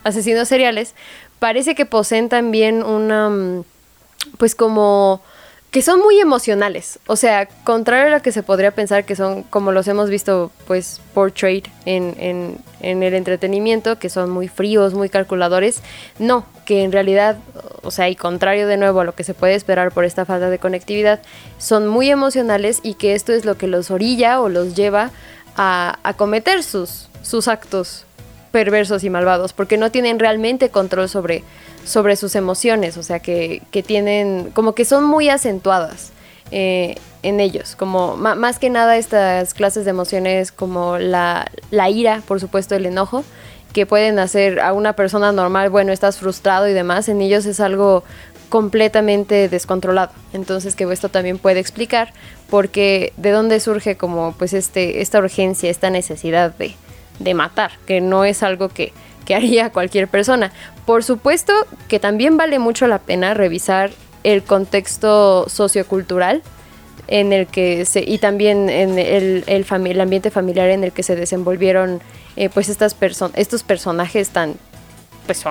asesinos 0.04 0.48
seriales, 0.48 0.96
parece 1.40 1.76
que 1.76 1.86
poseen 1.86 2.30
también 2.30 2.84
una, 2.84 3.30
mm, 3.30 3.64
pues 4.38 4.56
como 4.56 5.22
que 5.72 5.82
son 5.82 6.02
muy 6.02 6.20
emocionales. 6.20 7.00
O 7.08 7.16
sea, 7.16 7.48
contrario 7.64 8.08
a 8.08 8.18
lo 8.18 8.22
que 8.22 8.34
se 8.34 8.44
podría 8.44 8.72
pensar 8.72 9.06
que 9.06 9.16
son, 9.16 9.44
como 9.44 9.72
los 9.72 9.88
hemos 9.88 10.10
visto, 10.10 10.52
pues, 10.68 11.00
portrait 11.14 11.66
en, 11.86 12.14
en, 12.20 12.58
en, 12.82 13.04
el 13.04 13.14
entretenimiento, 13.14 13.98
que 13.98 14.10
son 14.10 14.30
muy 14.30 14.50
fríos, 14.50 14.94
muy 14.94 15.08
calculadores. 15.08 15.82
No, 16.20 16.46
que 16.66 16.84
en 16.84 16.92
realidad, 16.92 17.38
o 17.84 17.90
sea, 17.90 18.10
y 18.10 18.18
contrario 18.18 18.68
de 18.68 18.76
nuevo 18.76 19.00
a 19.00 19.06
lo 19.06 19.16
que 19.16 19.24
se 19.24 19.34
puede 19.34 19.56
esperar 19.56 19.94
por 19.94 20.04
esta 20.04 20.26
falta 20.26 20.50
de 20.50 20.60
conectividad, 20.60 21.22
son 21.58 21.88
muy 21.88 22.10
emocionales 22.12 22.82
y 22.84 22.96
que 22.96 23.16
esto 23.16 23.32
es 23.32 23.46
lo 23.46 23.58
que 23.58 23.68
los 23.68 23.92
orilla 23.92 24.42
o 24.42 24.50
los 24.50 24.76
lleva 24.76 25.12
a, 25.56 26.00
a 26.04 26.14
cometer 26.16 26.64
sus, 26.64 27.08
sus 27.24 27.48
actos 27.48 28.06
perversos 28.52 29.04
y 29.04 29.10
malvados, 29.10 29.54
porque 29.54 29.78
no 29.78 29.92
tienen 29.92 30.20
realmente 30.20 30.70
control 30.70 31.10
sobre 31.10 31.44
sobre 31.84 32.16
sus 32.16 32.36
emociones, 32.36 32.98
o 32.98 33.04
sea, 33.04 33.20
que, 33.20 33.62
tienen, 33.86 34.52
como 34.54 34.74
que 34.74 34.86
son 34.86 35.04
muy 35.04 35.30
acentuadas 35.30 36.12
eh, 36.52 36.96
en 37.24 37.40
ellos, 37.40 37.76
como 37.76 38.18
más 38.18 38.60
que 38.60 38.70
nada 38.70 38.98
estas 38.98 39.54
clases 39.54 39.86
de 39.86 39.92
emociones 39.92 40.52
como 40.52 40.98
la, 40.98 41.50
la 41.70 41.90
ira, 41.90 42.22
por 42.28 42.40
supuesto, 42.40 42.76
el 42.76 42.86
enojo, 42.86 43.24
que 43.74 43.86
pueden 43.86 44.20
hacer 44.20 44.60
a 44.60 44.74
una 44.74 44.94
persona 44.94 45.32
normal, 45.32 45.70
bueno, 45.70 45.94
estás 45.94 46.18
frustrado 46.18 46.68
y 46.68 46.74
demás, 46.74 47.08
en 47.08 47.22
ellos 47.22 47.46
es 47.46 47.60
algo 47.60 48.04
completamente 48.50 49.48
descontrolado. 49.48 50.12
Entonces 50.34 50.76
que 50.76 50.84
esto 50.92 51.08
también 51.08 51.38
puede 51.38 51.62
explicar 51.62 52.12
porque 52.50 53.14
de 53.16 53.32
dónde 53.32 53.62
surge 53.62 53.96
como 53.96 54.36
pues 54.38 54.52
este, 54.52 55.02
esta 55.02 55.20
urgencia, 55.20 55.70
esta 55.70 55.90
necesidad 55.90 56.54
de, 56.56 56.76
de 57.24 57.34
matar, 57.34 57.72
que 57.86 58.02
no 58.02 58.26
es 58.26 58.44
algo 58.44 58.70
que, 58.70 58.94
que 59.26 59.36
haría 59.36 59.72
cualquier 59.72 60.08
persona. 60.08 60.52
Por 60.86 61.04
supuesto 61.04 61.54
que 61.88 62.00
también 62.00 62.38
vale 62.38 62.60
mucho 62.60 62.88
la 62.88 63.00
pena 63.00 63.34
revisar 63.34 63.92
el 64.24 64.44
contexto 64.44 65.48
sociocultural 65.50 66.44
en 67.08 67.34
el 67.34 67.48
que 67.48 67.86
se, 67.86 68.02
y 68.02 68.20
también 68.20 68.70
en 68.70 68.98
el, 68.98 69.44
el, 69.48 70.02
ambiente 70.02 70.32
familiar 70.32 70.70
en 70.70 70.84
el 70.84 70.92
que 70.92 71.04
se 71.04 71.16
desenvolvieron 71.16 72.02
eh, 72.36 72.50
pues 72.50 72.70
estas 72.70 72.96
estos 73.36 73.64
personajes 73.64 74.30
tan 74.30 74.56
pues 75.26 75.44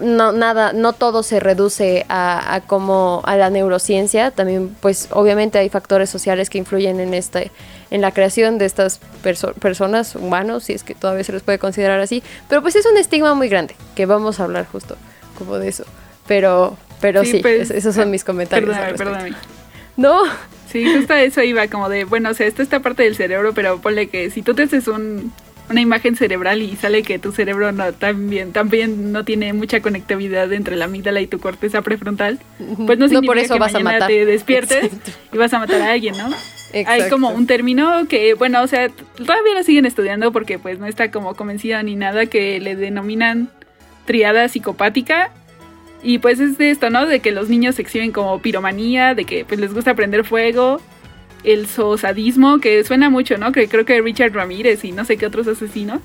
No, 0.00 0.32
nada, 0.32 0.72
no 0.72 0.92
todo 0.92 1.22
se 1.22 1.40
reduce 1.40 2.04
a, 2.08 2.60
como 2.66 3.22
a 3.24 3.36
la 3.36 3.50
neurociencia, 3.50 4.30
también 4.30 4.76
pues 4.80 5.08
obviamente 5.12 5.58
hay 5.58 5.68
factores 5.68 6.10
sociales 6.10 6.50
que 6.50 6.58
influyen 6.58 7.00
en 7.00 7.14
este, 7.14 7.50
en 7.90 8.00
la 8.00 8.10
creación 8.10 8.58
de 8.58 8.66
estas 8.66 9.00
personas, 9.60 10.16
humanos, 10.16 10.64
si 10.64 10.72
es 10.72 10.82
que 10.82 10.94
todavía 10.94 11.24
se 11.24 11.32
les 11.32 11.42
puede 11.42 11.58
considerar 11.58 12.00
así. 12.00 12.22
Pero 12.48 12.62
pues 12.62 12.76
es 12.76 12.86
un 12.86 12.96
estigma 12.96 13.34
muy 13.34 13.48
grande, 13.48 13.76
que 13.94 14.06
vamos 14.06 14.40
a 14.40 14.44
hablar 14.44 14.66
justo 14.66 14.96
como 15.38 15.58
de 15.58 15.68
eso. 15.68 15.84
Pero, 16.26 16.76
pero 17.00 17.24
sí, 17.24 17.38
pues, 17.40 17.70
esos 17.70 17.94
son 17.94 18.10
mis 18.10 18.24
comentarios. 18.24 18.70
Perdóname, 18.70 18.98
perdóname. 18.98 19.32
No. 19.96 20.22
Sí, 20.70 20.84
justo 20.84 21.12
a 21.12 21.22
eso 21.22 21.42
iba, 21.42 21.68
como 21.68 21.88
de, 21.88 22.04
bueno, 22.04 22.30
o 22.30 22.34
sea, 22.34 22.46
esta 22.46 22.62
esta 22.62 22.80
parte 22.80 23.04
del 23.04 23.14
cerebro, 23.14 23.54
pero 23.54 23.80
ponle 23.80 24.08
que 24.08 24.30
si 24.30 24.42
tú 24.42 24.52
te 24.52 24.64
haces 24.64 24.88
un, 24.88 25.32
una 25.70 25.80
imagen 25.80 26.16
cerebral 26.16 26.62
y 26.62 26.76
sale 26.76 27.02
que 27.02 27.18
tu 27.18 27.32
cerebro 27.32 27.72
no 27.72 27.92
también 27.92 28.52
también 28.52 29.12
no 29.12 29.24
tiene 29.24 29.52
mucha 29.52 29.80
conectividad 29.80 30.52
entre 30.52 30.76
la 30.76 30.86
amígdala 30.86 31.20
y 31.20 31.26
tu 31.26 31.38
corteza 31.38 31.82
prefrontal, 31.82 32.40
pues 32.86 32.98
no 32.98 33.08
significa 33.08 33.26
por 33.26 33.38
eso 33.38 33.54
que 33.54 33.60
vas 33.60 33.72
mañana 33.72 33.90
a 33.90 33.92
matar. 33.94 34.08
te 34.08 34.26
despiertes 34.26 34.90
y 35.32 35.38
vas 35.38 35.52
a 35.54 35.58
matar 35.58 35.80
a 35.82 35.92
alguien, 35.92 36.16
¿no? 36.16 36.30
Hay 36.72 37.08
como 37.08 37.30
un 37.30 37.46
término 37.46 38.06
que, 38.08 38.34
bueno, 38.34 38.62
o 38.62 38.66
sea, 38.66 38.88
todavía 38.88 39.54
lo 39.54 39.62
siguen 39.62 39.86
estudiando 39.86 40.32
porque 40.32 40.58
pues 40.58 40.78
no 40.78 40.86
está 40.86 41.10
como 41.10 41.34
convencida 41.34 41.82
ni 41.82 41.96
nada 41.96 42.26
que 42.26 42.60
le 42.60 42.76
denominan 42.76 43.50
triada 44.04 44.48
psicopática. 44.48 45.30
Y 46.02 46.18
pues 46.18 46.38
es 46.38 46.58
de 46.58 46.70
esto, 46.70 46.90
¿no? 46.90 47.06
De 47.06 47.20
que 47.20 47.32
los 47.32 47.48
niños 47.48 47.76
se 47.76 47.82
exhiben 47.82 48.12
como 48.12 48.40
piromanía, 48.40 49.14
de 49.14 49.24
que 49.24 49.44
pues 49.44 49.58
les 49.58 49.72
gusta 49.72 49.94
prender 49.94 50.24
fuego, 50.24 50.80
el 51.42 51.66
zoosadismo, 51.66 52.60
que 52.60 52.84
suena 52.84 53.10
mucho, 53.10 53.38
¿no? 53.38 53.52
Que 53.52 53.68
creo 53.68 53.84
que 53.84 54.00
Richard 54.00 54.32
Ramírez 54.32 54.84
y 54.84 54.92
no 54.92 55.04
sé 55.04 55.16
qué 55.16 55.26
otros 55.26 55.46
asesinos, 55.48 56.00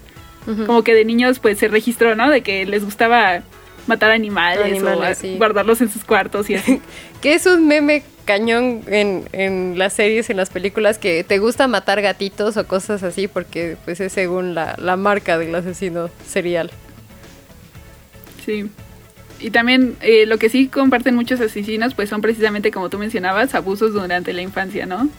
como 0.66 0.84
que 0.84 0.96
de 0.96 1.06
niños 1.06 1.40
pues 1.40 1.60
se 1.60 1.68
registró, 1.68 2.16
¿no? 2.16 2.30
De 2.30 2.42
que 2.42 2.66
les 2.66 2.84
gustaba 2.84 3.44
matar 3.88 4.12
animales, 4.12 4.82
o 4.82 5.38
guardarlos 5.38 5.82
en 5.82 5.90
sus 5.90 6.04
cuartos 6.04 6.50
y 6.50 6.56
así. 6.56 6.82
que 7.22 7.34
es 7.34 7.46
un 7.46 7.68
meme 7.68 8.04
cañón 8.26 8.82
en, 8.88 9.26
en, 9.32 9.78
las 9.78 9.94
series, 9.94 10.30
en 10.30 10.38
las 10.38 10.50
películas, 10.50 10.98
que 10.98 11.24
te 11.24 11.40
gusta 11.40 11.68
matar 11.68 12.02
gatitos 12.02 12.58
o 12.58 12.68
cosas 12.68 13.04
así, 13.04 13.28
porque 13.28 13.78
pues 13.86 14.00
es 14.00 14.14
según 14.14 14.56
la, 14.56 14.76
la 14.78 14.98
marca 14.98 15.38
del 15.38 15.54
asesino 15.56 16.10
serial. 16.28 16.72
Sí. 18.46 18.70
Y 19.40 19.50
también 19.50 19.96
eh, 20.02 20.26
lo 20.28 20.38
que 20.38 20.50
sí 20.50 20.68
comparten 20.68 21.16
muchos 21.16 21.42
asesinos, 21.42 21.96
pues 21.96 22.10
son 22.10 22.22
precisamente 22.22 22.72
como 22.72 22.90
tú 22.90 23.00
mencionabas, 23.00 23.56
abusos 23.56 23.94
durante 23.94 24.34
la 24.34 24.42
infancia, 24.42 24.86
¿no? 24.86 25.10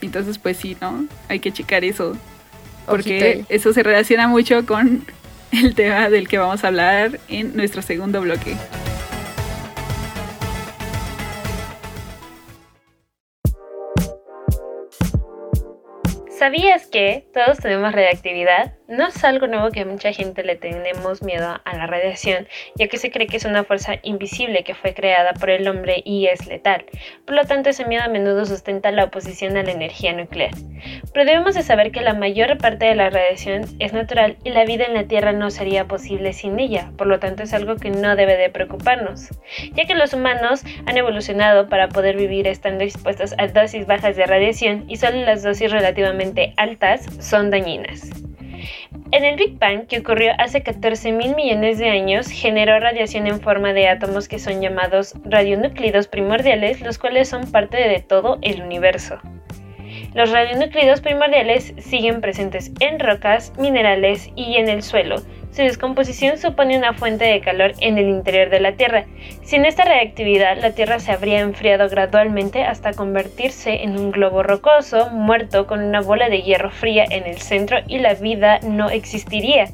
Entonces, 0.00 0.38
pues 0.38 0.56
sí, 0.56 0.76
¿no? 0.80 1.06
Hay 1.28 1.38
que 1.38 1.52
checar 1.52 1.84
eso. 1.84 2.16
Porque 2.86 3.44
eso 3.48 3.72
se 3.72 3.84
relaciona 3.84 4.26
mucho 4.26 4.66
con 4.66 5.06
el 5.52 5.74
tema 5.76 6.10
del 6.10 6.26
que 6.26 6.38
vamos 6.38 6.64
a 6.64 6.68
hablar 6.68 7.20
en 7.28 7.56
nuestro 7.56 7.80
segundo 7.80 8.20
bloque. 8.20 8.56
¿Sabías 16.42 16.88
que 16.88 17.28
todos 17.32 17.58
tenemos 17.58 17.92
radiactividad? 17.92 18.74
No 18.92 19.06
es 19.06 19.24
algo 19.24 19.46
nuevo 19.46 19.70
que 19.70 19.80
a 19.80 19.86
mucha 19.86 20.12
gente 20.12 20.44
le 20.44 20.54
tenemos 20.54 21.22
miedo 21.22 21.58
a 21.64 21.76
la 21.78 21.86
radiación, 21.86 22.46
ya 22.74 22.88
que 22.88 22.98
se 22.98 23.10
cree 23.10 23.26
que 23.26 23.38
es 23.38 23.46
una 23.46 23.64
fuerza 23.64 23.94
invisible 24.02 24.64
que 24.64 24.74
fue 24.74 24.92
creada 24.92 25.32
por 25.32 25.48
el 25.48 25.66
hombre 25.66 26.02
y 26.04 26.26
es 26.26 26.46
letal. 26.46 26.84
Por 27.24 27.34
lo 27.34 27.44
tanto, 27.46 27.70
ese 27.70 27.86
miedo 27.86 28.02
a 28.02 28.08
menudo 28.08 28.44
sustenta 28.44 28.90
la 28.90 29.04
oposición 29.04 29.56
a 29.56 29.62
la 29.62 29.70
energía 29.70 30.12
nuclear. 30.12 30.50
Pero 31.10 31.24
debemos 31.24 31.54
de 31.54 31.62
saber 31.62 31.90
que 31.90 32.02
la 32.02 32.12
mayor 32.12 32.58
parte 32.58 32.84
de 32.84 32.94
la 32.94 33.08
radiación 33.08 33.64
es 33.78 33.94
natural 33.94 34.36
y 34.44 34.50
la 34.50 34.66
vida 34.66 34.84
en 34.84 34.92
la 34.92 35.04
Tierra 35.04 35.32
no 35.32 35.50
sería 35.50 35.86
posible 35.86 36.34
sin 36.34 36.60
ella, 36.60 36.92
por 36.98 37.06
lo 37.06 37.18
tanto 37.18 37.44
es 37.44 37.54
algo 37.54 37.76
que 37.76 37.88
no 37.88 38.14
debe 38.14 38.36
de 38.36 38.50
preocuparnos, 38.50 39.30
ya 39.72 39.86
que 39.86 39.94
los 39.94 40.12
humanos 40.12 40.64
han 40.84 40.98
evolucionado 40.98 41.70
para 41.70 41.88
poder 41.88 42.18
vivir 42.18 42.46
estando 42.46 42.84
expuestos 42.84 43.34
a 43.38 43.46
dosis 43.46 43.86
bajas 43.86 44.16
de 44.16 44.26
radiación 44.26 44.84
y 44.86 44.96
solo 44.96 45.24
las 45.24 45.42
dosis 45.42 45.72
relativamente 45.72 46.52
altas 46.58 47.06
son 47.20 47.48
dañinas. 47.48 48.10
En 49.10 49.24
el 49.24 49.36
Big 49.36 49.58
Bang, 49.58 49.86
que 49.86 49.98
ocurrió 49.98 50.32
hace 50.38 50.62
14 50.62 51.12
mil 51.12 51.34
millones 51.34 51.78
de 51.78 51.90
años, 51.90 52.28
generó 52.30 52.78
radiación 52.80 53.26
en 53.26 53.40
forma 53.40 53.72
de 53.72 53.88
átomos 53.88 54.28
que 54.28 54.38
son 54.38 54.60
llamados 54.60 55.14
radionúclidos 55.24 56.08
primordiales, 56.08 56.80
los 56.80 56.98
cuales 56.98 57.28
son 57.28 57.50
parte 57.50 57.76
de 57.76 58.00
todo 58.00 58.38
el 58.42 58.62
universo. 58.62 59.18
Los 60.14 60.30
radionúclidos 60.30 61.00
primordiales 61.00 61.74
siguen 61.78 62.20
presentes 62.20 62.70
en 62.80 62.98
rocas, 62.98 63.52
minerales 63.58 64.30
y 64.36 64.56
en 64.56 64.68
el 64.68 64.82
suelo, 64.82 65.16
su 65.52 65.60
descomposición 65.60 66.38
supone 66.38 66.78
una 66.78 66.94
fuente 66.94 67.26
de 67.26 67.40
calor 67.40 67.74
en 67.80 67.98
el 67.98 68.08
interior 68.08 68.48
de 68.48 68.60
la 68.60 68.72
Tierra. 68.72 69.04
Sin 69.42 69.66
esta 69.66 69.84
reactividad, 69.84 70.56
la 70.56 70.72
Tierra 70.72 70.98
se 70.98 71.12
habría 71.12 71.40
enfriado 71.40 71.88
gradualmente 71.90 72.64
hasta 72.64 72.94
convertirse 72.94 73.82
en 73.82 73.98
un 73.98 74.12
globo 74.12 74.42
rocoso, 74.42 75.10
muerto 75.10 75.66
con 75.66 75.82
una 75.82 76.00
bola 76.00 76.30
de 76.30 76.42
hierro 76.42 76.70
fría 76.70 77.04
en 77.08 77.26
el 77.26 77.38
centro 77.38 77.78
y 77.86 77.98
la 77.98 78.14
vida 78.14 78.60
no 78.62 78.88
existiría. 78.88 79.68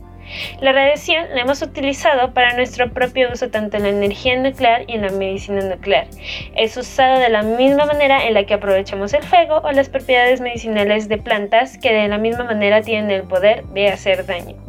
La 0.61 0.73
radiación 0.73 1.26
la 1.32 1.42
hemos 1.42 1.62
utilizado 1.62 2.35
para 2.35 2.54
nuestro 2.54 2.90
propio 2.90 3.32
uso 3.32 3.49
tanto 3.49 3.76
en 3.76 3.85
la 3.85 3.88
energía 3.90 4.37
nuclear 4.37 4.82
y 4.87 4.94
en 4.94 5.02
la 5.02 5.11
medicina 5.11 5.62
nuclear. 5.62 6.06
Es 6.54 6.76
usada 6.76 7.18
de 7.18 7.30
la 7.30 7.42
misma 7.42 7.87
manera 7.87 8.26
en 8.26 8.35
la 8.35 8.44
que 8.44 8.54
aprovechamos 8.54 9.14
el 9.14 9.23
fuego 9.23 9.62
o 9.64 9.73
las 9.73 9.88
propiedades 9.88 10.40
medicinales 10.40 11.08
de 11.08 11.18
plantas 11.18 11.78
que 11.78 11.94
de 11.94 12.08
la 12.08 12.18
misma 12.18 12.44
manera 12.44 12.82
tienen 12.82 13.11
el 13.11 13.23
poder 13.23 13.64
de 13.68 13.88
hacer 13.88 14.26
daño. 14.26 14.67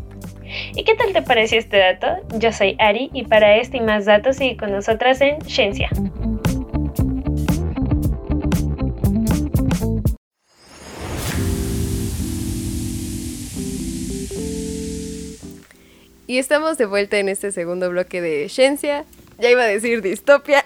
¿Y 0.75 0.83
qué 0.83 0.95
tal 0.95 1.13
te 1.13 1.21
pareció 1.21 1.59
este 1.59 1.77
dato? 1.77 2.07
Yo 2.37 2.51
soy 2.51 2.75
Ari 2.79 3.09
y 3.13 3.23
para 3.23 3.57
este 3.57 3.77
y 3.77 3.81
más 3.81 4.05
datos 4.05 4.37
sigue 4.37 4.57
con 4.57 4.71
nosotras 4.71 5.21
en 5.21 5.41
Ciencia. 5.41 5.89
Y 16.25 16.37
estamos 16.37 16.77
de 16.77 16.85
vuelta 16.85 17.17
en 17.17 17.27
este 17.27 17.51
segundo 17.51 17.89
bloque 17.89 18.21
de 18.21 18.49
Ciencia. 18.49 19.03
Ya 19.39 19.49
iba 19.49 19.63
a 19.63 19.67
decir 19.67 20.01
distopia. 20.01 20.63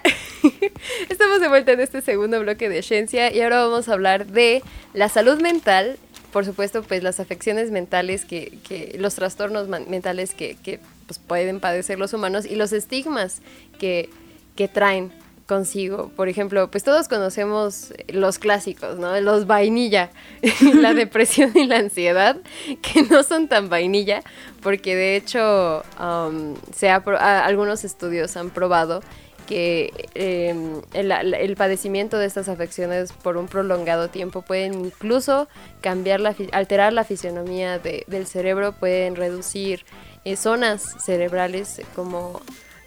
estamos 1.08 1.40
de 1.40 1.48
vuelta 1.48 1.72
en 1.72 1.80
este 1.80 2.02
segundo 2.02 2.40
bloque 2.40 2.68
de 2.68 2.82
Ciencia 2.82 3.32
y 3.32 3.40
ahora 3.40 3.62
vamos 3.62 3.88
a 3.88 3.94
hablar 3.94 4.26
de 4.26 4.62
la 4.92 5.08
salud 5.08 5.40
mental 5.40 5.96
por 6.34 6.44
supuesto, 6.44 6.82
pues 6.82 7.04
las 7.04 7.20
afecciones 7.20 7.70
mentales 7.70 8.24
que, 8.24 8.58
que 8.66 8.96
los 8.98 9.14
trastornos 9.14 9.68
mentales 9.68 10.34
que, 10.34 10.56
que 10.64 10.80
pues, 11.06 11.20
pueden 11.20 11.60
padecer 11.60 11.96
los 11.96 12.12
humanos 12.12 12.44
y 12.44 12.56
los 12.56 12.72
estigmas 12.72 13.40
que, 13.78 14.10
que 14.56 14.66
traen 14.66 15.12
consigo. 15.46 16.10
Por 16.16 16.28
ejemplo, 16.28 16.68
pues 16.72 16.82
todos 16.82 17.06
conocemos 17.06 17.94
los 18.08 18.40
clásicos, 18.40 18.98
¿no? 18.98 19.20
Los 19.20 19.46
vainilla, 19.46 20.10
la 20.74 20.92
depresión 21.04 21.52
y 21.54 21.66
la 21.66 21.76
ansiedad, 21.76 22.36
que 22.82 23.02
no 23.02 23.22
son 23.22 23.46
tan 23.46 23.68
vainilla, 23.68 24.24
porque 24.60 24.96
de 24.96 25.14
hecho 25.14 25.84
um, 26.00 26.56
se 26.74 26.90
algunos 26.90 27.84
estudios 27.84 28.36
han 28.36 28.50
probado 28.50 29.04
que 29.46 30.08
em, 30.14 30.80
el, 30.92 31.56
padecimiento 31.56 32.18
de 32.18 32.26
estas 32.26 32.48
afecciones 32.48 33.12
por 33.12 33.36
un 33.36 33.46
prolongado 33.46 34.08
tiempo 34.08 34.42
pueden 34.42 34.74
incluso 34.74 35.48
cambiar 35.80 36.20
la, 36.20 36.34
alterar 36.52 36.92
la 36.92 37.04
fisionomía 37.04 37.78
del 37.78 38.26
cerebro, 38.26 38.72
pueden 38.72 39.16
reducir 39.16 39.84
eh, 40.24 40.36
zonas 40.36 40.96
cerebrales 41.04 41.82
como 41.94 42.40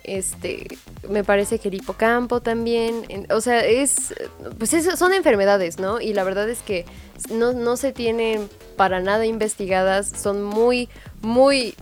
este 0.03 0.65
me 1.09 1.23
parece 1.23 1.59
que 1.59 1.67
el 1.67 1.75
hipocampo 1.75 2.39
también 2.39 3.27
o 3.29 3.41
sea 3.41 3.59
es 3.59 4.15
pues 4.57 4.71
son 4.97 5.13
enfermedades 5.13 5.79
no 5.79 5.99
y 5.99 6.13
la 6.13 6.23
verdad 6.23 6.49
es 6.49 6.61
que 6.61 6.85
no, 7.29 7.51
no 7.51 7.75
se 7.75 7.91
tienen 7.91 8.49
para 8.77 9.01
nada 9.01 9.25
investigadas 9.25 10.09
son 10.09 10.43
muy 10.43 10.87
muy 11.21 11.75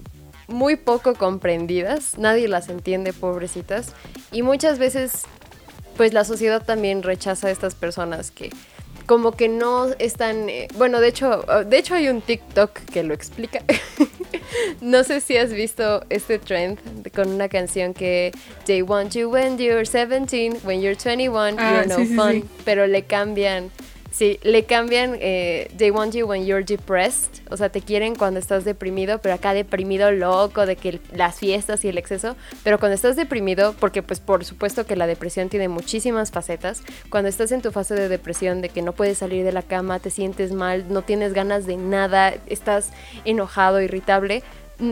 muy 0.47 0.75
poco 0.75 1.15
comprendidas, 1.15 2.17
nadie 2.17 2.47
las 2.47 2.69
entiende, 2.69 3.13
pobrecitas, 3.13 3.93
y 4.31 4.41
muchas 4.41 4.79
veces 4.79 5.23
pues 5.97 6.13
la 6.13 6.25
sociedad 6.25 6.63
también 6.63 7.03
rechaza 7.03 7.47
a 7.47 7.51
estas 7.51 7.73
personas 7.75 8.31
que 8.31 8.49
como 9.05 9.33
que 9.33 9.47
no 9.47 9.87
están, 9.99 10.49
eh, 10.49 10.67
bueno, 10.75 10.99
de 10.99 11.09
hecho, 11.09 11.45
uh, 11.47 11.63
de 11.63 11.77
hecho 11.77 11.95
hay 11.95 12.09
un 12.09 12.21
TikTok 12.21 12.71
que 12.91 13.03
lo 13.03 13.13
explica. 13.13 13.63
no 14.81 15.03
sé 15.03 15.21
si 15.21 15.37
has 15.37 15.53
visto 15.53 16.03
este 16.09 16.39
trend 16.39 16.79
con 17.13 17.29
una 17.29 17.47
canción 17.47 17.93
que 17.93 18.31
They 18.65 18.81
want 18.81 19.13
you 19.13 19.29
when 19.29 19.57
you're 19.57 19.85
17, 19.85 20.61
when 20.63 20.81
you're 20.81 20.95
21, 20.95 21.55
ah, 21.59 21.83
you're 21.85 21.87
no 21.87 22.05
fun, 22.15 22.49
pero 22.63 22.87
le 22.87 23.03
cambian 23.03 23.69
Sí, 24.15 24.39
le 24.43 24.63
cambian 24.63 25.17
eh, 25.19 25.69
They 25.77 25.91
want 25.91 26.13
you 26.15 26.25
when 26.25 26.45
you're 26.45 26.63
depressed. 26.63 27.41
O 27.49 27.57
sea, 27.57 27.67
te 27.67 27.81
quieren 27.81 28.15
cuando 28.15 28.39
estás 28.39 28.63
deprimido, 28.63 29.19
pero 29.19 29.35
acá 29.35 29.53
deprimido 29.53 30.09
loco 30.09 30.65
de 30.65 30.77
que 30.77 31.01
las 31.11 31.37
fiestas 31.39 31.83
y 31.83 31.89
el 31.89 31.97
exceso. 31.97 32.37
Pero 32.63 32.79
cuando 32.79 32.95
estás 32.95 33.17
deprimido, 33.17 33.75
porque 33.77 34.03
pues 34.03 34.21
por 34.21 34.45
supuesto 34.45 34.85
que 34.85 34.95
la 34.95 35.05
depresión 35.05 35.49
tiene 35.49 35.67
muchísimas 35.67 36.31
facetas. 36.31 36.81
Cuando 37.09 37.27
estás 37.27 37.51
en 37.51 37.61
tu 37.61 37.73
fase 37.73 37.93
de 37.93 38.07
depresión, 38.07 38.61
de 38.61 38.69
que 38.69 38.81
no 38.81 38.93
puedes 38.93 39.17
salir 39.17 39.43
de 39.43 39.51
la 39.51 39.63
cama, 39.63 39.99
te 39.99 40.09
sientes 40.09 40.53
mal, 40.53 40.85
no 40.87 41.01
tienes 41.01 41.33
ganas 41.33 41.65
de 41.65 41.75
nada, 41.75 42.35
estás 42.47 42.91
enojado, 43.25 43.81
irritable, 43.81 44.43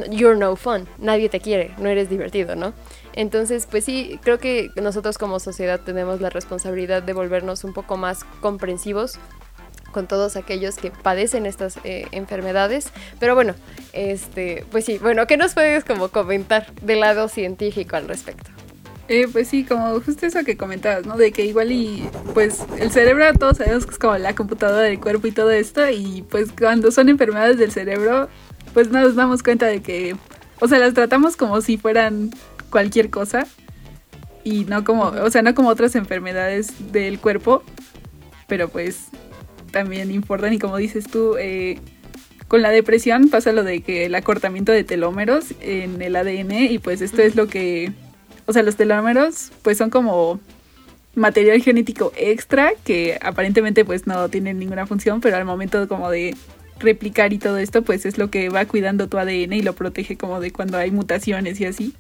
you're 0.10 0.38
no 0.38 0.56
fun. 0.56 0.88
Nadie 0.98 1.30
te 1.30 1.40
quiere, 1.40 1.74
no 1.78 1.90
eres 1.90 2.10
divertido, 2.10 2.56
¿no? 2.56 2.74
Entonces, 3.14 3.68
pues 3.70 3.86
sí, 3.86 4.20
creo 4.24 4.40
que 4.40 4.70
nosotros 4.76 5.18
como 5.18 5.40
sociedad 5.40 5.80
tenemos 5.80 6.22
la 6.22 6.30
responsabilidad 6.30 7.04
de 7.04 7.14
volvernos 7.14 7.64
un 7.64 7.74
poco 7.74 7.98
más 7.98 8.24
comprensivos 8.42 9.20
con 9.94 10.08
todos 10.08 10.36
aquellos 10.36 10.76
que 10.76 10.92
padecen 10.92 11.46
estas 11.46 11.80
eh, 11.86 12.08
enfermedades. 12.12 12.92
Pero 13.20 13.36
bueno, 13.36 13.56
este, 13.94 14.66
pues 14.72 14.84
sí, 14.86 14.98
bueno, 14.98 15.28
¿qué 15.28 15.38
nos 15.38 15.54
puedes 15.54 15.86
como 15.86 16.10
comentar 16.10 16.74
del 16.82 17.00
lado 17.00 17.30
científico 17.30 17.96
al 17.96 18.08
respecto? 18.08 18.50
Eh, 19.10 19.28
pues 19.32 19.50
sí, 19.50 19.66
como 19.66 20.00
justo 20.00 20.26
eso 20.26 20.44
que 20.46 20.56
comentabas, 20.56 21.06
¿no? 21.06 21.18
De 21.18 21.32
que 21.32 21.46
igual 21.46 21.72
y 21.72 22.10
pues 22.34 22.64
el 22.80 22.90
cerebro 22.90 23.26
todos 23.34 23.58
sabemos 23.58 23.86
que 23.86 23.92
es 23.92 24.00
como 24.00 24.18
la 24.18 24.34
computadora 24.34 24.84
del 24.84 25.00
cuerpo 25.00 25.28
y 25.28 25.32
todo 25.32 25.52
esto 25.52 25.90
y 25.90 26.26
pues 26.30 26.52
cuando 26.58 26.90
son 26.90 27.10
enfermedades 27.10 27.58
del 27.58 27.72
cerebro 27.72 28.30
pues 28.74 28.90
nos 28.90 29.16
damos 29.16 29.44
cuenta 29.44 29.66
de 29.68 29.82
que, 29.82 30.16
o 30.60 30.68
sea, 30.68 30.80
las 30.80 30.94
tratamos 30.94 31.36
como 31.36 31.62
si 31.62 31.78
fueran 31.78 32.32
cualquier 32.70 33.10
cosa 33.10 33.48
y 34.44 34.66
no 34.66 34.84
como, 34.84 35.04
o 35.04 35.30
sea, 35.30 35.42
no 35.42 35.56
como 35.56 35.70
otras 35.70 35.96
enfermedades 35.96 36.92
del 36.92 37.20
cuerpo, 37.20 37.64
pero 38.48 38.70
pues 38.70 39.08
también 39.72 40.12
importan. 40.12 40.54
Y 40.54 40.60
como 40.60 40.78
dices 40.78 41.06
tú, 41.06 41.36
eh, 41.38 41.80
con 42.48 42.62
la 42.62 42.70
depresión 42.70 43.30
pasa 43.30 43.52
lo 43.52 43.64
de 43.64 43.82
que 43.82 44.06
el 44.06 44.16
acortamiento 44.16 44.72
de 44.72 44.84
telómeros 44.84 45.54
en 45.62 46.02
el 46.02 46.16
ADN 46.16 46.52
y 46.52 46.80
pues 46.80 47.02
esto 47.02 47.22
es 47.22 47.36
lo 47.36 47.48
que, 47.48 47.92
o 48.46 48.54
sea, 48.54 48.64
los 48.64 48.76
telómeros 48.76 49.52
pues 49.62 49.78
son 49.78 49.90
como 49.90 50.40
material 51.16 51.62
genético 51.62 52.12
extra 52.16 52.74
que 52.84 53.18
aparentemente 53.22 53.86
pues 53.86 54.08
no 54.08 54.30
tienen 54.30 54.60
ninguna 54.60 54.86
función, 54.86 55.22
pero 55.22 55.38
al 55.38 55.46
momento 55.46 55.88
como 55.88 56.10
de 56.10 56.36
replicar 56.84 57.34
y 57.34 57.40
todo 57.40 57.58
esto 57.58 57.82
pues 57.82 58.06
es 58.06 58.18
lo 58.18 58.30
que 58.30 58.50
va 58.50 58.66
cuidando 58.66 59.08
tu 59.08 59.18
ADN 59.18 59.54
y 59.54 59.62
lo 59.62 59.74
protege 59.74 60.18
como 60.18 60.40
de 60.40 60.52
cuando 60.52 60.78
hay 60.78 60.92
mutaciones 60.92 61.60
y 61.60 61.66
así. 61.66 61.94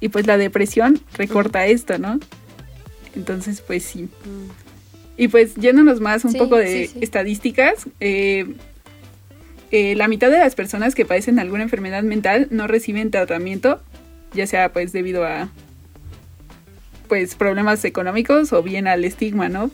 Y 0.00 0.08
pues 0.08 0.26
la 0.26 0.36
depresión 0.36 1.00
recorta 1.16 1.66
esto, 1.66 1.98
¿no? 1.98 2.18
Entonces 3.14 3.62
pues 3.62 3.84
sí. 3.84 4.02
Mm. 4.02 4.50
Y 5.16 5.28
pues 5.28 5.54
yéndonos 5.54 6.00
más 6.00 6.24
un 6.24 6.32
poco 6.34 6.56
de 6.56 6.90
estadísticas, 7.00 7.86
eh, 8.00 8.54
eh, 9.70 9.94
la 9.94 10.08
mitad 10.08 10.30
de 10.30 10.38
las 10.38 10.54
personas 10.54 10.94
que 10.94 11.04
padecen 11.04 11.38
alguna 11.38 11.62
enfermedad 11.62 12.02
mental 12.02 12.48
no 12.50 12.66
reciben 12.66 13.10
tratamiento, 13.10 13.80
ya 14.32 14.46
sea 14.46 14.72
pues 14.72 14.92
debido 14.92 15.24
a 15.24 15.50
pues 17.08 17.34
problemas 17.34 17.84
económicos 17.84 18.52
o 18.52 18.62
bien 18.62 18.86
al 18.86 19.04
estigma, 19.04 19.48
¿no? 19.48 19.70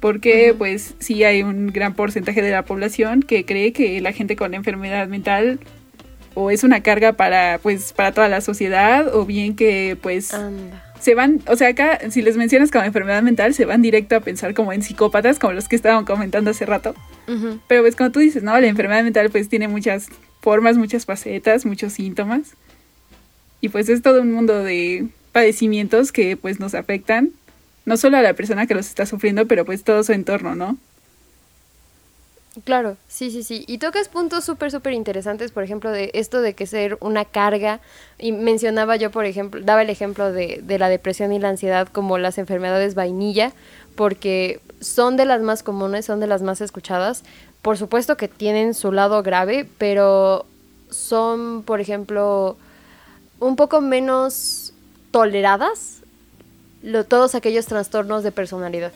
Porque 0.00 0.54
pues 0.56 0.94
sí 0.98 1.24
hay 1.24 1.42
un 1.42 1.68
gran 1.68 1.94
porcentaje 1.94 2.42
de 2.42 2.50
la 2.50 2.64
población 2.64 3.22
que 3.22 3.44
cree 3.44 3.72
que 3.72 4.00
la 4.00 4.12
gente 4.12 4.36
con 4.36 4.54
enfermedad 4.54 5.08
mental 5.08 5.58
o 6.34 6.50
es 6.50 6.62
una 6.62 6.82
carga 6.82 7.14
para 7.14 7.58
pues 7.62 7.92
para 7.92 8.12
toda 8.12 8.28
la 8.28 8.40
sociedad 8.40 9.12
o 9.12 9.26
bien 9.26 9.56
que 9.56 9.96
pues 10.00 10.32
se 11.00 11.14
van, 11.14 11.40
o 11.46 11.56
sea, 11.56 11.68
acá 11.68 11.98
si 12.10 12.22
les 12.22 12.36
mencionas 12.36 12.70
como 12.70 12.84
enfermedad 12.84 13.22
mental, 13.22 13.54
se 13.54 13.64
van 13.64 13.82
directo 13.82 14.16
a 14.16 14.20
pensar 14.20 14.54
como 14.54 14.72
en 14.72 14.82
psicópatas, 14.82 15.38
como 15.38 15.52
los 15.52 15.68
que 15.68 15.76
estaban 15.76 16.04
comentando 16.04 16.50
hace 16.50 16.66
rato. 16.66 16.94
Pero 17.66 17.82
pues 17.82 17.94
como 17.96 18.10
tú 18.10 18.20
dices, 18.20 18.42
¿no? 18.42 18.58
La 18.58 18.66
enfermedad 18.66 19.04
mental 19.04 19.30
pues 19.30 19.48
tiene 19.48 19.68
muchas 19.68 20.08
formas, 20.40 20.76
muchas 20.76 21.06
facetas, 21.06 21.66
muchos 21.66 21.92
síntomas. 21.92 22.54
Y 23.60 23.68
pues 23.68 23.88
es 23.88 24.02
todo 24.02 24.22
un 24.22 24.32
mundo 24.32 24.62
de 24.62 25.08
padecimientos 25.32 26.12
que 26.12 26.36
pues 26.36 26.60
nos 26.60 26.74
afectan, 26.74 27.30
no 27.88 27.96
solo 27.96 28.18
a 28.18 28.22
la 28.22 28.34
persona 28.34 28.66
que 28.66 28.74
los 28.74 28.86
está 28.86 29.06
sufriendo, 29.06 29.46
pero 29.46 29.64
pues 29.64 29.82
todo 29.82 30.04
su 30.04 30.12
entorno, 30.12 30.54
¿no? 30.54 30.76
Claro, 32.64 32.98
sí, 33.08 33.30
sí, 33.30 33.42
sí. 33.42 33.64
Y 33.66 33.78
tocas 33.78 34.08
puntos 34.08 34.44
súper, 34.44 34.70
súper 34.70 34.92
interesantes, 34.92 35.52
por 35.52 35.62
ejemplo, 35.62 35.90
de 35.90 36.10
esto 36.12 36.42
de 36.42 36.52
que 36.52 36.66
ser 36.66 36.98
una 37.00 37.24
carga. 37.24 37.80
Y 38.18 38.32
mencionaba 38.32 38.96
yo, 38.96 39.10
por 39.10 39.24
ejemplo, 39.24 39.62
daba 39.62 39.80
el 39.82 39.88
ejemplo 39.88 40.32
de, 40.32 40.60
de 40.62 40.78
la 40.78 40.90
depresión 40.90 41.32
y 41.32 41.38
la 41.38 41.48
ansiedad 41.48 41.88
como 41.88 42.18
las 42.18 42.36
enfermedades 42.36 42.94
vainilla, 42.94 43.52
porque 43.96 44.60
son 44.80 45.16
de 45.16 45.24
las 45.24 45.40
más 45.40 45.62
comunes, 45.62 46.04
son 46.04 46.20
de 46.20 46.26
las 46.26 46.42
más 46.42 46.60
escuchadas. 46.60 47.22
Por 47.62 47.78
supuesto 47.78 48.18
que 48.18 48.28
tienen 48.28 48.74
su 48.74 48.92
lado 48.92 49.22
grave, 49.22 49.66
pero 49.78 50.44
son, 50.90 51.62
por 51.62 51.80
ejemplo, 51.80 52.58
un 53.40 53.56
poco 53.56 53.80
menos 53.80 54.74
toleradas 55.10 55.98
lo, 56.82 57.04
todos 57.04 57.34
aquellos 57.34 57.66
trastornos 57.66 58.22
de 58.22 58.32
personalidad 58.32 58.92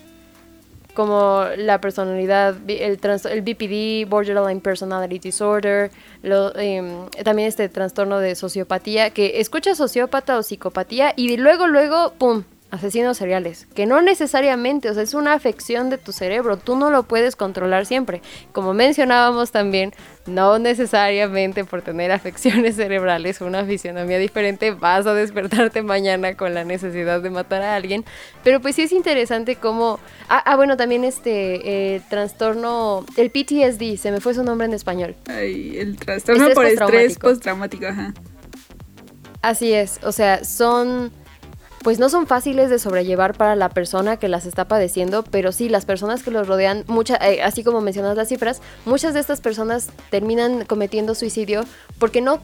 como 0.94 1.44
la 1.56 1.80
personalidad, 1.80 2.56
el, 2.68 2.98
el 3.02 3.42
BPD, 3.42 4.08
Borderline 4.08 4.60
Personality 4.60 5.18
Disorder, 5.18 5.90
lo, 6.22 6.54
em, 6.56 7.08
también 7.24 7.48
este 7.48 7.68
trastorno 7.68 8.18
de 8.18 8.34
sociopatía, 8.34 9.10
que 9.10 9.40
escucha 9.40 9.74
sociópata 9.74 10.38
o 10.38 10.42
psicopatía 10.42 11.14
y 11.16 11.36
luego, 11.36 11.66
luego, 11.66 12.12
¡pum! 12.18 12.44
Asesinos 12.72 13.18
seriales, 13.18 13.68
que 13.74 13.84
no 13.84 14.00
necesariamente, 14.00 14.88
o 14.88 14.94
sea, 14.94 15.02
es 15.02 15.12
una 15.12 15.34
afección 15.34 15.90
de 15.90 15.98
tu 15.98 16.10
cerebro, 16.10 16.56
tú 16.56 16.74
no 16.74 16.90
lo 16.90 17.02
puedes 17.02 17.36
controlar 17.36 17.84
siempre. 17.84 18.22
Como 18.52 18.72
mencionábamos 18.72 19.50
también, 19.50 19.92
no 20.24 20.58
necesariamente 20.58 21.66
por 21.66 21.82
tener 21.82 22.10
afecciones 22.12 22.76
cerebrales, 22.76 23.42
una 23.42 23.66
fisionomía 23.66 24.16
diferente, 24.16 24.70
vas 24.70 25.06
a 25.06 25.12
despertarte 25.12 25.82
mañana 25.82 26.34
con 26.34 26.54
la 26.54 26.64
necesidad 26.64 27.20
de 27.20 27.28
matar 27.28 27.60
a 27.60 27.76
alguien, 27.76 28.06
pero 28.42 28.60
pues 28.60 28.74
sí 28.74 28.82
es 28.82 28.92
interesante 28.92 29.56
cómo... 29.56 30.00
Ah, 30.30 30.42
ah 30.46 30.56
bueno, 30.56 30.78
también 30.78 31.04
este 31.04 31.94
eh, 31.94 32.00
trastorno, 32.08 33.04
el 33.18 33.30
PTSD, 33.30 33.98
se 33.98 34.10
me 34.10 34.20
fue 34.20 34.32
su 34.32 34.44
nombre 34.44 34.66
en 34.66 34.72
español. 34.72 35.14
Ay, 35.26 35.76
el 35.76 35.98
trastorno 35.98 36.48
por 36.54 36.64
estrés 36.64 37.18
postraumático, 37.18 37.86
ajá. 37.86 38.14
Así 39.42 39.74
es, 39.74 40.00
o 40.04 40.12
sea, 40.12 40.42
son 40.44 41.12
pues 41.82 41.98
no 41.98 42.08
son 42.08 42.26
fáciles 42.26 42.70
de 42.70 42.78
sobrellevar 42.78 43.34
para 43.36 43.56
la 43.56 43.68
persona 43.68 44.16
que 44.16 44.28
las 44.28 44.46
está 44.46 44.66
padeciendo, 44.66 45.24
pero 45.24 45.52
sí, 45.52 45.68
las 45.68 45.84
personas 45.84 46.22
que 46.22 46.30
los 46.30 46.46
rodean, 46.46 46.84
mucha, 46.86 47.16
eh, 47.16 47.42
así 47.42 47.64
como 47.64 47.80
mencionas 47.80 48.16
las 48.16 48.28
cifras, 48.28 48.62
muchas 48.84 49.14
de 49.14 49.20
estas 49.20 49.40
personas 49.40 49.90
terminan 50.10 50.64
cometiendo 50.64 51.14
suicidio 51.14 51.64
porque 51.98 52.20
no, 52.20 52.40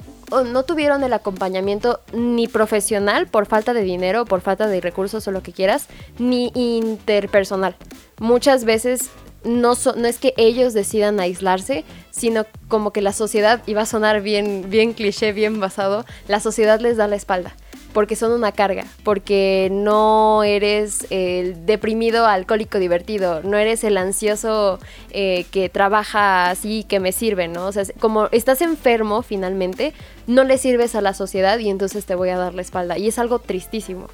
no 0.46 0.62
tuvieron 0.64 1.05
el 1.05 1.12
acompañamiento 1.12 2.01
ni 2.12 2.48
profesional 2.48 3.29
por 3.29 3.46
falta 3.46 3.74
de 3.74 3.83
dinero, 3.83 4.24
por 4.24 4.40
falta 4.40 4.66
de 4.66 4.81
recursos 4.81 5.27
o 5.29 5.31
lo 5.31 5.42
que 5.42 5.53
quieras, 5.53 5.87
ni 6.18 6.51
interpersonal. 6.55 7.77
Muchas 8.18 8.64
veces 8.64 9.11
no, 9.44 9.74
no 9.96 10.09
es 10.09 10.18
que 10.18 10.35
ellos 10.37 10.74
decidan 10.74 11.20
aislarse, 11.20 11.85
sino 12.11 12.44
como 12.66 12.92
que 12.92 13.03
la 13.03 13.12
sociedad, 13.12 13.62
y 13.66 13.74
va 13.74 13.83
a 13.83 13.87
sonar 13.87 14.20
bien, 14.20 14.66
bien 14.68 14.94
cliché, 14.94 15.33
bien 15.33 15.61
basado, 15.61 16.05
la 16.27 16.40
sociedad 16.40 16.81
les 16.81 16.96
da 16.96 17.07
la 17.07 17.16
espalda 17.16 17.55
porque 17.98 18.14
son 18.14 18.30
una 18.30 18.52
carga, 18.52 18.84
porque 19.02 19.70
no 19.72 20.44
eres 20.44 21.04
el 21.11 21.66
deprimido 21.66 22.26
alcohólico 22.26 22.78
divertido, 22.78 23.42
no 23.42 23.56
eres 23.56 23.82
el 23.82 23.96
ansioso 23.96 24.78
eh, 25.11 25.46
que 25.50 25.68
trabaja 25.68 26.48
así 26.48 26.84
que 26.84 27.00
me 27.00 27.11
sirve, 27.11 27.48
¿no? 27.48 27.66
O 27.66 27.72
sea, 27.72 27.82
como 27.98 28.28
estás 28.30 28.62
enfermo 28.62 29.22
finalmente, 29.22 29.94
no 30.28 30.44
le 30.44 30.58
sirves 30.58 30.94
a 30.94 31.00
la 31.00 31.12
sociedad 31.12 31.58
y 31.58 31.70
entonces 31.70 32.06
te 32.06 32.14
voy 32.14 32.28
a 32.28 32.38
dar 32.38 32.54
la 32.54 32.62
espalda. 32.62 32.96
Y 32.98 33.08
es 33.08 33.18
algo 33.18 33.40
tristísimo. 33.40 34.06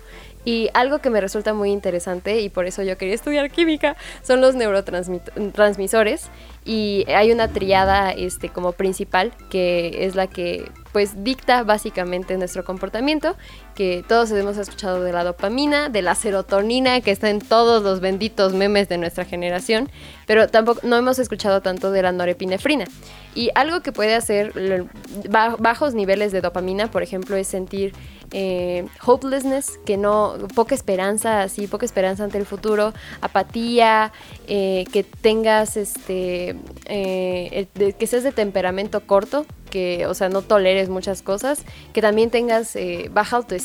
Y 0.46 0.70
algo 0.72 1.00
que 1.00 1.10
me 1.10 1.20
resulta 1.20 1.52
muy 1.52 1.70
interesante 1.70 2.40
y 2.40 2.48
por 2.50 2.66
eso 2.66 2.82
yo 2.82 2.98
quería 2.98 3.14
estudiar 3.14 3.50
química 3.50 3.96
son 4.22 4.40
los 4.42 4.54
neurotransmisores 4.54 6.30
y 6.66 7.04
hay 7.08 7.32
una 7.32 7.48
triada 7.48 8.12
este 8.12 8.50
como 8.50 8.72
principal 8.72 9.32
que 9.48 10.04
es 10.04 10.14
la 10.14 10.26
que 10.26 10.70
pues 10.92 11.24
dicta 11.24 11.64
básicamente 11.64 12.36
nuestro 12.36 12.64
comportamiento, 12.64 13.36
que 13.74 14.04
todos 14.06 14.30
hemos 14.30 14.56
escuchado 14.56 15.02
de 15.02 15.12
la 15.12 15.24
dopamina, 15.24 15.88
de 15.88 16.02
la 16.02 16.14
serotonina 16.14 17.00
que 17.00 17.10
está 17.10 17.30
en 17.30 17.40
todos 17.40 17.82
los 17.82 18.00
benditos 18.00 18.52
memes 18.52 18.88
de 18.88 18.98
nuestra 18.98 19.24
generación, 19.24 19.90
pero 20.26 20.48
tampoco 20.48 20.80
no 20.84 20.96
hemos 20.96 21.18
escuchado 21.18 21.60
tanto 21.60 21.90
de 21.90 22.02
la 22.02 22.12
norepinefrina. 22.12 22.86
Y 23.34 23.50
algo 23.54 23.80
que 23.80 23.90
puede 23.90 24.14
hacer 24.14 24.52
bajos 25.58 25.94
niveles 25.94 26.30
de 26.30 26.40
dopamina, 26.40 26.90
por 26.90 27.02
ejemplo, 27.02 27.36
es 27.36 27.48
sentir 27.48 27.92
eh, 28.36 28.86
hopelessness, 29.04 29.78
que 29.84 29.96
no, 29.96 30.34
poca 30.54 30.74
esperanza, 30.74 31.42
así, 31.42 31.66
poca 31.66 31.84
esperanza 31.84 32.24
ante 32.24 32.38
el 32.38 32.46
futuro, 32.46 32.92
apatía, 33.20 34.12
eh, 34.48 34.84
que 34.92 35.04
tengas, 35.04 35.76
este, 35.76 36.56
eh, 36.86 37.66
que 37.98 38.06
seas 38.06 38.24
de 38.24 38.32
temperamento 38.32 39.06
corto, 39.06 39.46
que, 39.70 40.06
o 40.06 40.14
sea, 40.14 40.28
no 40.28 40.42
toleres 40.42 40.88
muchas 40.88 41.22
cosas, 41.22 41.62
que 41.92 42.00
también 42.02 42.30
tengas 42.30 42.76
baja 43.10 43.36
autoestima 43.36 43.63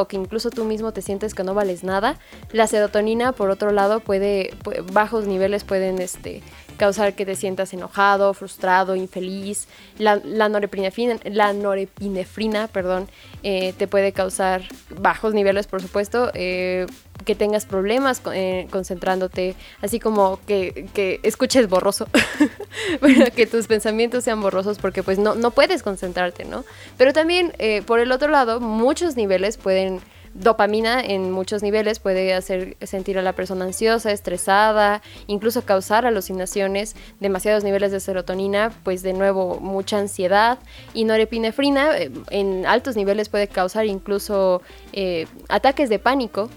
o 0.00 0.08
que 0.08 0.16
incluso 0.16 0.50
tú 0.50 0.64
mismo 0.64 0.92
te 0.92 1.02
sientes 1.02 1.34
que 1.34 1.44
no 1.44 1.54
vales 1.54 1.84
nada. 1.84 2.18
La 2.52 2.66
serotonina, 2.66 3.32
por 3.32 3.50
otro 3.50 3.72
lado, 3.72 4.00
puede, 4.00 4.54
bajos 4.92 5.26
niveles 5.26 5.64
pueden, 5.64 6.00
este, 6.00 6.42
causar 6.78 7.14
que 7.14 7.26
te 7.26 7.36
sientas 7.36 7.74
enojado, 7.74 8.32
frustrado, 8.32 8.96
infeliz. 8.96 9.68
La, 9.98 10.16
la, 10.16 10.48
norepinefrina, 10.48 11.16
la 11.24 11.52
norepinefrina 11.52 12.68
perdón, 12.68 13.08
eh, 13.42 13.74
te 13.76 13.86
puede 13.86 14.12
causar 14.12 14.62
bajos 14.98 15.34
niveles, 15.34 15.66
por 15.66 15.82
supuesto, 15.82 16.30
eh, 16.34 16.86
que 17.28 17.34
tengas 17.34 17.66
problemas 17.66 18.22
eh, 18.32 18.66
concentrándote, 18.70 19.54
así 19.82 20.00
como 20.00 20.40
que, 20.46 20.88
que 20.94 21.20
escuches 21.22 21.68
borroso, 21.68 22.08
bueno, 23.02 23.26
que 23.36 23.46
tus 23.46 23.66
pensamientos 23.66 24.24
sean 24.24 24.40
borrosos 24.40 24.78
porque 24.78 25.02
pues 25.02 25.18
no, 25.18 25.34
no 25.34 25.50
puedes 25.50 25.82
concentrarte, 25.82 26.46
¿no? 26.46 26.64
Pero 26.96 27.12
también, 27.12 27.52
por 27.84 28.00
el 28.00 28.12
otro 28.12 28.28
lado, 28.28 28.60
muchos 28.60 29.14
niveles 29.14 29.58
pueden 29.58 30.00
dopamina 30.34 31.00
en 31.00 31.30
muchos 31.30 31.62
niveles 31.62 31.98
puede 31.98 32.34
hacer 32.34 32.76
sentir 32.82 33.18
a 33.18 33.22
la 33.22 33.32
persona 33.32 33.64
ansiosa, 33.64 34.12
estresada, 34.12 35.02
incluso 35.26 35.62
causar 35.62 36.06
alucinaciones, 36.06 36.96
demasiados 37.20 37.64
niveles 37.64 37.92
de 37.92 38.00
serotonina, 38.00 38.72
pues 38.84 39.02
de 39.02 39.12
nuevo 39.12 39.58
mucha 39.60 39.98
ansiedad 39.98 40.58
y 40.94 41.04
norepinefrina 41.04 41.98
eh, 41.98 42.10
en 42.30 42.66
altos 42.66 42.96
niveles 42.96 43.28
puede 43.28 43.48
causar 43.48 43.86
incluso 43.86 44.62
eh, 44.92 45.26
ataques 45.48 45.88
de 45.88 45.98
pánico, 45.98 46.50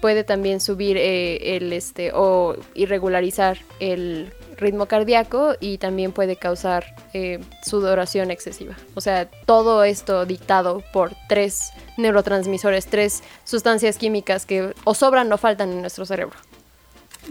puede 0.00 0.24
también 0.24 0.60
subir 0.60 0.96
eh, 0.96 1.56
el 1.56 1.72
este 1.72 2.12
o 2.14 2.56
irregularizar 2.74 3.58
el 3.80 4.32
ritmo 4.56 4.86
cardíaco 4.86 5.54
y 5.60 5.78
también 5.78 6.12
puede 6.12 6.36
causar 6.36 6.84
eh, 7.14 7.40
sudoración 7.64 8.30
excesiva. 8.30 8.76
O 8.94 9.00
sea, 9.00 9.28
todo 9.46 9.84
esto 9.84 10.26
dictado 10.26 10.82
por 10.92 11.12
tres 11.28 11.70
neurotransmisores, 11.96 12.86
tres 12.86 13.22
sustancias 13.44 13.98
químicas 13.98 14.46
que 14.46 14.74
o 14.84 14.94
sobran 14.94 15.32
o 15.32 15.38
faltan 15.38 15.70
en 15.72 15.80
nuestro 15.80 16.04
cerebro. 16.06 16.36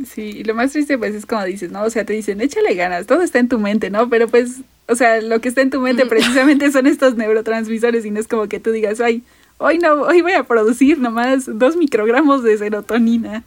Sí, 0.06 0.22
y 0.22 0.44
lo 0.44 0.54
más 0.54 0.72
triste 0.72 0.98
pues 0.98 1.16
es 1.16 1.26
como 1.26 1.44
dices, 1.44 1.72
¿no? 1.72 1.84
O 1.84 1.90
sea, 1.90 2.06
te 2.06 2.14
dicen, 2.14 2.40
échale 2.42 2.76
ganas, 2.76 3.08
todo 3.08 3.24
está 3.24 3.40
en 3.40 3.50
tu 3.50 3.60
mente, 3.60 3.90
¿no? 3.90 4.10
Pero 4.10 4.28
pues, 4.28 4.62
o 4.88 4.96
sea, 4.96 5.22
lo 5.22 5.42
que 5.42 5.50
está 5.50 5.62
en 5.62 5.70
tu 5.70 5.82
mente 5.82 6.06
precisamente 6.06 6.72
son 6.72 6.88
estos 6.88 7.16
neurotransmisores 7.16 8.06
y 8.06 8.12
no 8.12 8.20
es 8.20 8.28
como 8.28 8.48
que 8.48 8.60
tú 8.60 8.72
digas, 8.72 9.02
ay, 9.02 9.24
hoy 9.58 9.80
no, 9.80 10.02
hoy 10.04 10.22
voy 10.22 10.34
a 10.34 10.44
producir 10.44 11.00
nomás 11.00 11.46
dos 11.48 11.76
microgramos 11.76 12.44
de 12.44 12.58
serotonina. 12.58 13.44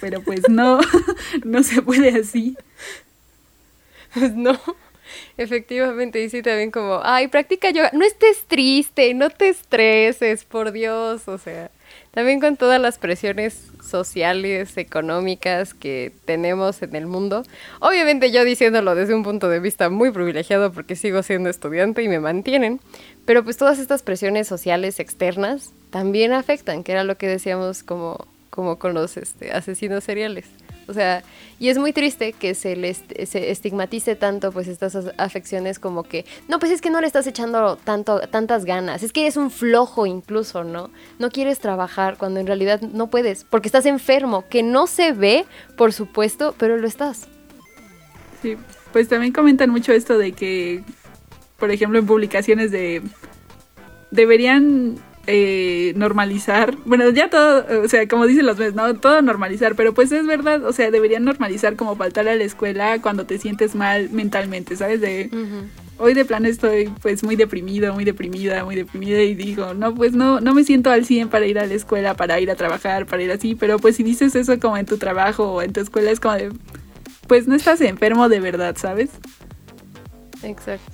Pero 0.00 0.20
pues 0.20 0.48
no, 0.48 0.80
no 1.44 1.62
se 1.62 1.82
puede 1.82 2.10
así. 2.10 2.56
Pues 4.12 4.34
no. 4.34 4.58
Efectivamente, 5.36 6.28
sí 6.28 6.42
también 6.42 6.70
como, 6.70 7.00
ay, 7.02 7.28
practica 7.28 7.70
yoga, 7.70 7.90
no 7.92 8.04
estés 8.04 8.44
triste, 8.46 9.14
no 9.14 9.30
te 9.30 9.48
estreses, 9.48 10.44
por 10.44 10.72
Dios, 10.72 11.28
o 11.28 11.38
sea, 11.38 11.70
también 12.10 12.40
con 12.40 12.56
todas 12.56 12.80
las 12.80 12.98
presiones 12.98 13.70
sociales, 13.82 14.76
económicas 14.76 15.74
que 15.74 16.12
tenemos 16.24 16.82
en 16.82 16.96
el 16.96 17.06
mundo. 17.06 17.44
Obviamente 17.80 18.30
yo 18.30 18.44
diciéndolo 18.44 18.94
desde 18.94 19.14
un 19.14 19.22
punto 19.22 19.48
de 19.48 19.60
vista 19.60 19.90
muy 19.90 20.10
privilegiado 20.10 20.72
porque 20.72 20.96
sigo 20.96 21.22
siendo 21.22 21.50
estudiante 21.50 22.02
y 22.02 22.08
me 22.08 22.20
mantienen, 22.20 22.80
pero 23.24 23.44
pues 23.44 23.56
todas 23.56 23.78
estas 23.78 24.02
presiones 24.02 24.46
sociales 24.46 25.00
externas 25.00 25.72
también 25.90 26.32
afectan, 26.32 26.84
que 26.84 26.92
era 26.92 27.04
lo 27.04 27.16
que 27.16 27.28
decíamos 27.28 27.82
como, 27.82 28.26
como 28.50 28.78
con 28.78 28.94
los 28.94 29.16
este, 29.16 29.52
asesinos 29.52 30.04
seriales. 30.04 30.46
O 30.88 30.92
sea, 30.92 31.22
y 31.58 31.68
es 31.68 31.78
muy 31.78 31.92
triste 31.92 32.32
que 32.32 32.54
se 32.54 32.76
les 32.76 33.02
estigmatice 33.10 34.16
tanto 34.16 34.52
pues 34.52 34.68
estas 34.68 34.96
afecciones 35.16 35.78
como 35.78 36.02
que, 36.02 36.24
no, 36.48 36.58
pues 36.58 36.72
es 36.72 36.80
que 36.80 36.90
no 36.90 37.00
le 37.00 37.06
estás 37.06 37.26
echando 37.26 37.76
tanto 37.76 38.20
tantas 38.20 38.64
ganas, 38.64 39.02
es 39.02 39.12
que 39.12 39.22
eres 39.22 39.36
un 39.36 39.50
flojo 39.50 40.06
incluso, 40.06 40.64
¿no? 40.64 40.90
No 41.18 41.30
quieres 41.30 41.58
trabajar 41.58 42.16
cuando 42.18 42.40
en 42.40 42.46
realidad 42.46 42.80
no 42.80 43.08
puedes, 43.08 43.44
porque 43.44 43.68
estás 43.68 43.86
enfermo, 43.86 44.44
que 44.48 44.62
no 44.62 44.86
se 44.86 45.12
ve, 45.12 45.44
por 45.76 45.92
supuesto, 45.92 46.54
pero 46.58 46.76
lo 46.76 46.86
estás. 46.86 47.28
Sí, 48.42 48.56
pues 48.92 49.08
también 49.08 49.32
comentan 49.32 49.70
mucho 49.70 49.92
esto 49.92 50.18
de 50.18 50.32
que 50.32 50.82
por 51.58 51.70
ejemplo 51.70 51.98
en 51.98 52.06
publicaciones 52.06 52.70
de 52.70 53.02
deberían 54.10 54.96
eh, 55.26 55.92
normalizar, 55.96 56.76
bueno, 56.84 57.08
ya 57.10 57.30
todo, 57.30 57.64
o 57.82 57.88
sea, 57.88 58.06
como 58.08 58.26
dicen 58.26 58.46
los 58.46 58.58
meses, 58.58 58.74
¿no? 58.74 58.94
Todo 58.94 59.22
normalizar, 59.22 59.74
pero 59.74 59.94
pues 59.94 60.12
es 60.12 60.26
verdad, 60.26 60.64
o 60.64 60.72
sea, 60.72 60.90
deberían 60.90 61.24
normalizar 61.24 61.76
como 61.76 61.96
faltar 61.96 62.28
a 62.28 62.34
la 62.34 62.44
escuela 62.44 63.00
cuando 63.00 63.24
te 63.24 63.38
sientes 63.38 63.74
mal 63.74 64.10
mentalmente, 64.10 64.76
¿sabes? 64.76 65.00
De, 65.00 65.30
hoy 65.98 66.14
de 66.14 66.24
plan 66.24 66.44
estoy 66.44 66.92
pues 67.00 67.22
muy 67.22 67.36
deprimido, 67.36 67.94
muy 67.94 68.04
deprimida, 68.04 68.64
muy 68.64 68.76
deprimida 68.76 69.22
y 69.22 69.34
digo, 69.34 69.74
no, 69.74 69.94
pues 69.94 70.12
no, 70.12 70.40
no 70.40 70.54
me 70.54 70.64
siento 70.64 70.90
al 70.90 71.06
100 71.06 71.28
para 71.28 71.46
ir 71.46 71.58
a 71.58 71.66
la 71.66 71.74
escuela, 71.74 72.14
para 72.14 72.38
ir 72.40 72.50
a 72.50 72.56
trabajar, 72.56 73.06
para 73.06 73.22
ir 73.22 73.32
así, 73.32 73.54
pero 73.54 73.78
pues 73.78 73.96
si 73.96 74.02
dices 74.02 74.34
eso 74.34 74.58
como 74.60 74.76
en 74.76 74.86
tu 74.86 74.98
trabajo 74.98 75.52
o 75.52 75.62
en 75.62 75.72
tu 75.72 75.80
escuela 75.80 76.10
es 76.10 76.20
como 76.20 76.34
de, 76.34 76.52
pues 77.28 77.46
no 77.46 77.54
estás 77.54 77.80
enfermo 77.80 78.28
de 78.28 78.40
verdad, 78.40 78.76
¿sabes? 78.76 79.10
Exacto 80.42 80.93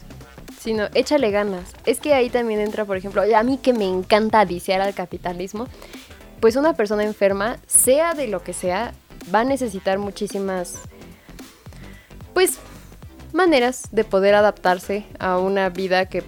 sino 0.60 0.88
échale 0.94 1.30
ganas. 1.30 1.72
Es 1.86 2.00
que 2.00 2.14
ahí 2.14 2.28
también 2.28 2.60
entra, 2.60 2.84
por 2.84 2.96
ejemplo, 2.96 3.22
a 3.22 3.42
mí 3.42 3.58
que 3.58 3.72
me 3.72 3.86
encanta 3.86 4.40
adiciar 4.40 4.80
al 4.80 4.94
capitalismo, 4.94 5.66
pues 6.40 6.56
una 6.56 6.74
persona 6.74 7.02
enferma, 7.02 7.58
sea 7.66 8.14
de 8.14 8.28
lo 8.28 8.42
que 8.42 8.52
sea, 8.52 8.92
va 9.34 9.40
a 9.40 9.44
necesitar 9.44 9.98
muchísimas, 9.98 10.78
pues, 12.34 12.58
maneras 13.32 13.88
de 13.92 14.04
poder 14.04 14.34
adaptarse 14.34 15.06
a 15.18 15.38
una 15.38 15.68
vida 15.70 16.06
que 16.06 16.24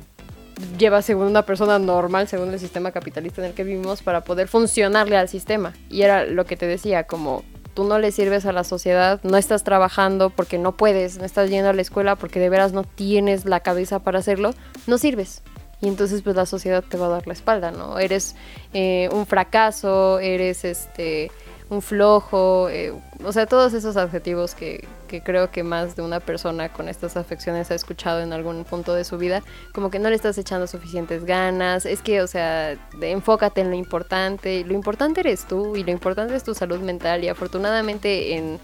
lleva 0.79 1.03
según 1.03 1.27
una 1.27 1.45
persona 1.45 1.79
normal, 1.79 2.29
según 2.29 2.53
el 2.53 2.61
sistema 2.61 2.93
capitalista 2.93 3.43
en 3.43 3.49
el 3.49 3.55
que 3.55 3.65
vivimos, 3.65 4.03
para 4.03 4.23
poder 4.23 4.49
funcionarle 4.49 5.17
al 5.17 5.29
sistema. 5.29 5.75
Y 5.91 6.03
era 6.03 6.25
lo 6.25 6.47
que 6.47 6.57
te 6.57 6.67
decía, 6.67 7.05
como 7.05 7.43
tú 7.75 7.85
no 7.85 7.99
le 7.99 8.13
sirves 8.13 8.47
a 8.47 8.53
la 8.53 8.65
sociedad, 8.65 9.21
no 9.23 9.37
estás 9.37 9.65
trabajando 9.65 10.31
porque 10.31 10.59
no 10.59 10.73
puedes, 10.73 11.19
no 11.19 11.25
estás 11.25 11.51
yendo 11.51 11.71
a 11.71 11.73
la 11.73 11.83
escuela 11.83 12.17
porque 12.17 12.41
de 12.41 12.49
veras 12.49 12.73
no 12.73 12.85
tienes 12.85 13.45
la 13.45 13.61
cabeza 13.61 14.01
para 14.01 14.19
hacerlo, 14.19 14.55
no 14.87 14.99
sirves. 14.99 15.43
Y 15.81 15.89
entonces 15.89 16.23
pues 16.23 16.37
la 16.37 16.47
sociedad 16.47 16.85
te 16.87 16.97
va 16.97 17.07
a 17.07 17.11
dar 17.11 17.27
la 17.27 17.33
espalda, 17.33 17.73
¿no? 17.73 17.99
Eres 17.99 18.37
eh, 18.73 19.09
un 19.13 19.27
fracaso, 19.27 20.21
eres 20.21 20.65
este 20.65 21.31
un 21.73 21.81
flojo, 21.81 22.69
eh, 22.69 22.93
o 23.25 23.33
sea, 23.33 23.47
todos 23.47 23.73
esos 23.73 23.97
adjetivos 23.97 24.55
que, 24.55 24.87
creo 25.25 25.51
que 25.51 25.63
más 25.63 25.95
de 25.95 26.01
una 26.01 26.21
persona 26.21 26.71
con 26.71 26.89
estas 26.89 27.19
afecciones 27.19 27.71
ha 27.71 27.75
escuchado 27.75 28.21
en 28.21 28.33
algún 28.33 28.65
punto 28.65 28.95
de 28.95 29.05
su 29.05 29.19
vida, 29.19 29.43
como 29.73 29.91
que 29.91 29.99
no 29.99 30.09
le 30.09 30.17
estás 30.17 30.39
echando 30.39 30.67
suficientes 30.67 31.25
ganas, 31.25 31.85
es 31.85 32.01
que, 32.01 32.23
o 32.23 32.27
sea, 32.27 32.77
enfócate 33.01 33.61
en 33.61 33.71
lo 33.71 33.77
importante, 33.77 34.65
lo 34.65 34.73
importante 34.73 35.21
eres 35.21 35.47
tú 35.47 35.77
y 35.77 35.85
lo 35.85 35.91
importante 35.91 36.35
es 36.35 36.45
tu 36.45 36.55
salud 36.55 36.81
mental 36.81 37.25
y 37.25 37.29
afortunadamente 37.29 38.37
en, 38.37 38.59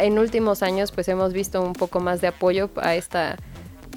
en 0.00 0.18
últimos 0.18 0.64
años 0.64 0.90
pues 0.90 1.08
hemos 1.08 1.32
visto 1.32 1.62
un 1.62 1.74
poco 1.74 2.00
más 2.00 2.20
de 2.20 2.28
apoyo 2.28 2.70
a 2.76 2.96
esta, 2.96 3.36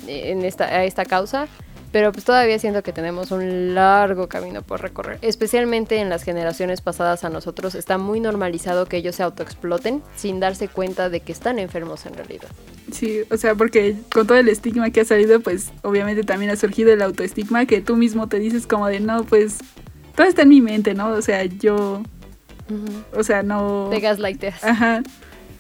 en 0.08 0.46
esta, 0.46 0.66
a 0.66 0.84
esta 0.84 1.04
causa 1.06 1.48
pero 1.92 2.12
pues 2.12 2.26
todavía 2.26 2.60
siento 2.60 2.84
que 2.84 2.94
tenemos 2.94 3.32
un 3.32 3.76
largo 3.76 4.28
camino 4.28 4.62
por 4.62 4.82
recorrer. 4.82 5.20
Especialmente 5.22 5.98
en 5.98 6.10
las 6.10 6.24
generaciones 6.24 6.82
pasadas 6.82 7.24
a 7.24 7.30
nosotros 7.30 7.76
está 7.76 7.98
muy 7.98 8.20
normalizado 8.20 8.86
que 8.86 8.98
ellos 8.98 9.16
se 9.16 9.24
autoexploten 9.24 10.02
sin 10.16 10.40
darse 10.40 10.68
cuenta 10.68 11.10
de 11.10 11.20
que 11.22 11.32
están 11.32 11.60
enfermos 11.60 12.06
en 12.06 12.14
realidad. 12.14 12.50
Sí, 12.92 13.22
o 13.30 13.38
sea, 13.38 13.56
porque 13.56 13.96
con 14.14 14.28
todo 14.28 14.38
el 14.38 14.50
estigma 14.50 14.90
que 14.92 15.02
ha 15.02 15.06
salido, 15.06 15.40
pues 15.40 15.72
obviamente 15.82 16.24
también 16.24 16.52
ha 16.52 16.56
surgido 16.56 16.94
el 16.94 17.02
autoestigma 17.02 17.66
que 17.66 17.82
tú 17.82 17.96
mismo 17.96 18.28
te 18.28 18.40
dices 18.40 18.68
como 18.68 18.88
de, 18.88 19.00
no, 19.00 19.24
pues 19.24 19.58
todo 20.16 20.28
está 20.28 20.44
en 20.44 20.50
mi 20.50 20.62
mente, 20.62 20.94
¿no? 20.94 21.10
O 21.10 21.22
sea, 21.22 21.44
yo... 21.46 22.04
O 23.14 23.24
sea, 23.24 23.44
no... 23.44 23.88
Te 23.92 24.00
gaslighteas. 24.00 24.64
Ajá. 24.64 25.02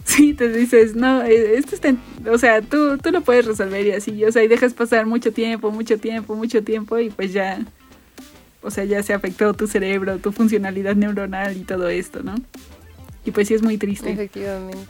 Sí, 0.07 0.33
te 0.33 0.47
dices, 0.47 0.95
no, 0.95 1.21
eh, 1.23 1.57
esto 1.57 1.75
está, 1.75 1.93
o 2.31 2.37
sea, 2.37 2.61
tú, 2.61 2.97
tú 2.97 3.11
lo 3.11 3.19
puedes 3.19 3.45
resolver 3.45 3.85
y 3.85 3.91
así, 3.91 4.23
o 4.23 4.31
sea, 4.31 4.41
y 4.41 4.47
dejas 4.47 4.73
pasar 4.73 5.05
mucho 5.05 5.33
tiempo, 5.33 5.69
mucho 5.69 5.97
tiempo, 5.97 6.33
mucho 6.33 6.63
tiempo 6.63 6.97
y 6.97 7.09
pues 7.09 7.33
ya, 7.33 7.59
o 8.61 8.71
sea, 8.71 8.85
ya 8.85 9.03
se 9.03 9.13
afectó 9.13 9.53
tu 9.53 9.67
cerebro, 9.67 10.17
tu 10.19 10.31
funcionalidad 10.31 10.95
neuronal 10.95 11.57
y 11.57 11.65
todo 11.65 11.89
esto, 11.89 12.23
¿no? 12.23 12.35
Y 13.25 13.31
pues 13.31 13.49
sí 13.49 13.55
es 13.55 13.61
muy 13.61 13.77
triste. 13.77 14.09
Efectivamente. 14.09 14.87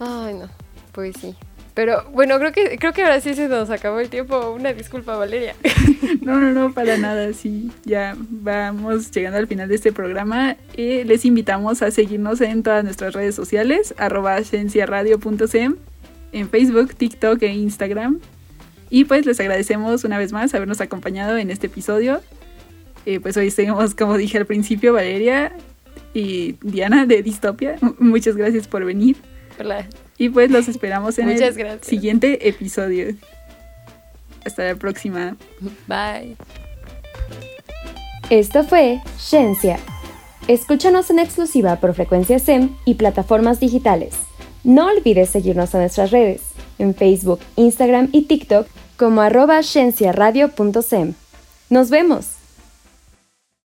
Ay, 0.00 0.34
no, 0.34 0.48
pues 0.90 1.14
sí. 1.20 1.36
Pero 1.74 2.04
bueno, 2.12 2.38
creo 2.38 2.52
que 2.52 2.78
creo 2.78 2.92
que 2.92 3.02
ahora 3.02 3.20
sí 3.20 3.34
se 3.34 3.48
nos 3.48 3.70
acabó 3.70 4.00
el 4.00 4.10
tiempo. 4.10 4.50
Una 4.50 4.72
disculpa, 4.72 5.16
Valeria. 5.16 5.54
no, 6.20 6.38
no, 6.38 6.52
no, 6.52 6.74
para 6.74 6.98
nada. 6.98 7.32
Sí, 7.32 7.70
ya 7.84 8.14
vamos 8.18 9.10
llegando 9.10 9.38
al 9.38 9.46
final 9.46 9.68
de 9.68 9.76
este 9.76 9.92
programa. 9.92 10.56
y 10.76 11.04
les 11.04 11.24
invitamos 11.24 11.80
a 11.82 11.90
seguirnos 11.90 12.40
en 12.42 12.62
todas 12.62 12.84
nuestras 12.84 13.14
redes 13.14 13.34
sociales, 13.34 13.94
arroba 13.96 14.38
en 16.32 16.48
Facebook, 16.48 16.94
TikTok 16.94 17.42
e 17.42 17.52
Instagram. 17.52 18.20
Y 18.90 19.04
pues 19.04 19.24
les 19.24 19.40
agradecemos 19.40 20.04
una 20.04 20.18
vez 20.18 20.32
más 20.32 20.54
habernos 20.54 20.80
acompañado 20.80 21.38
en 21.38 21.50
este 21.50 21.68
episodio. 21.68 22.20
Eh, 23.06 23.20
pues 23.20 23.36
hoy 23.36 23.50
seguimos, 23.50 23.94
como 23.94 24.16
dije 24.16 24.38
al 24.38 24.46
principio, 24.46 24.92
Valeria 24.92 25.52
y 26.12 26.56
Diana 26.60 27.06
de 27.06 27.22
Distopia. 27.22 27.76
Muchas 27.98 28.36
gracias 28.36 28.68
por 28.68 28.84
venir. 28.84 29.16
Hola. 29.58 29.86
Y 30.22 30.28
pues 30.28 30.52
los 30.52 30.68
esperamos 30.68 31.18
en 31.18 31.30
el 31.30 31.82
siguiente 31.82 32.48
episodio. 32.48 33.12
Hasta 34.44 34.62
la 34.62 34.76
próxima. 34.76 35.36
Bye. 35.88 36.36
Esto 38.30 38.62
fue 38.62 39.00
Ciencia. 39.18 39.80
Escúchanos 40.46 41.10
en 41.10 41.18
exclusiva 41.18 41.74
por 41.80 41.92
frecuencia 41.94 42.38
SEM 42.38 42.70
y 42.84 42.94
plataformas 42.94 43.58
digitales. 43.58 44.14
No 44.62 44.92
olvides 44.92 45.28
seguirnos 45.28 45.74
en 45.74 45.80
nuestras 45.80 46.12
redes, 46.12 46.42
en 46.78 46.94
Facebook, 46.94 47.40
Instagram 47.56 48.08
y 48.12 48.26
TikTok 48.26 48.68
como 48.96 49.22
arroba 49.22 49.60
Nos 51.68 51.90
vemos. 51.90 52.26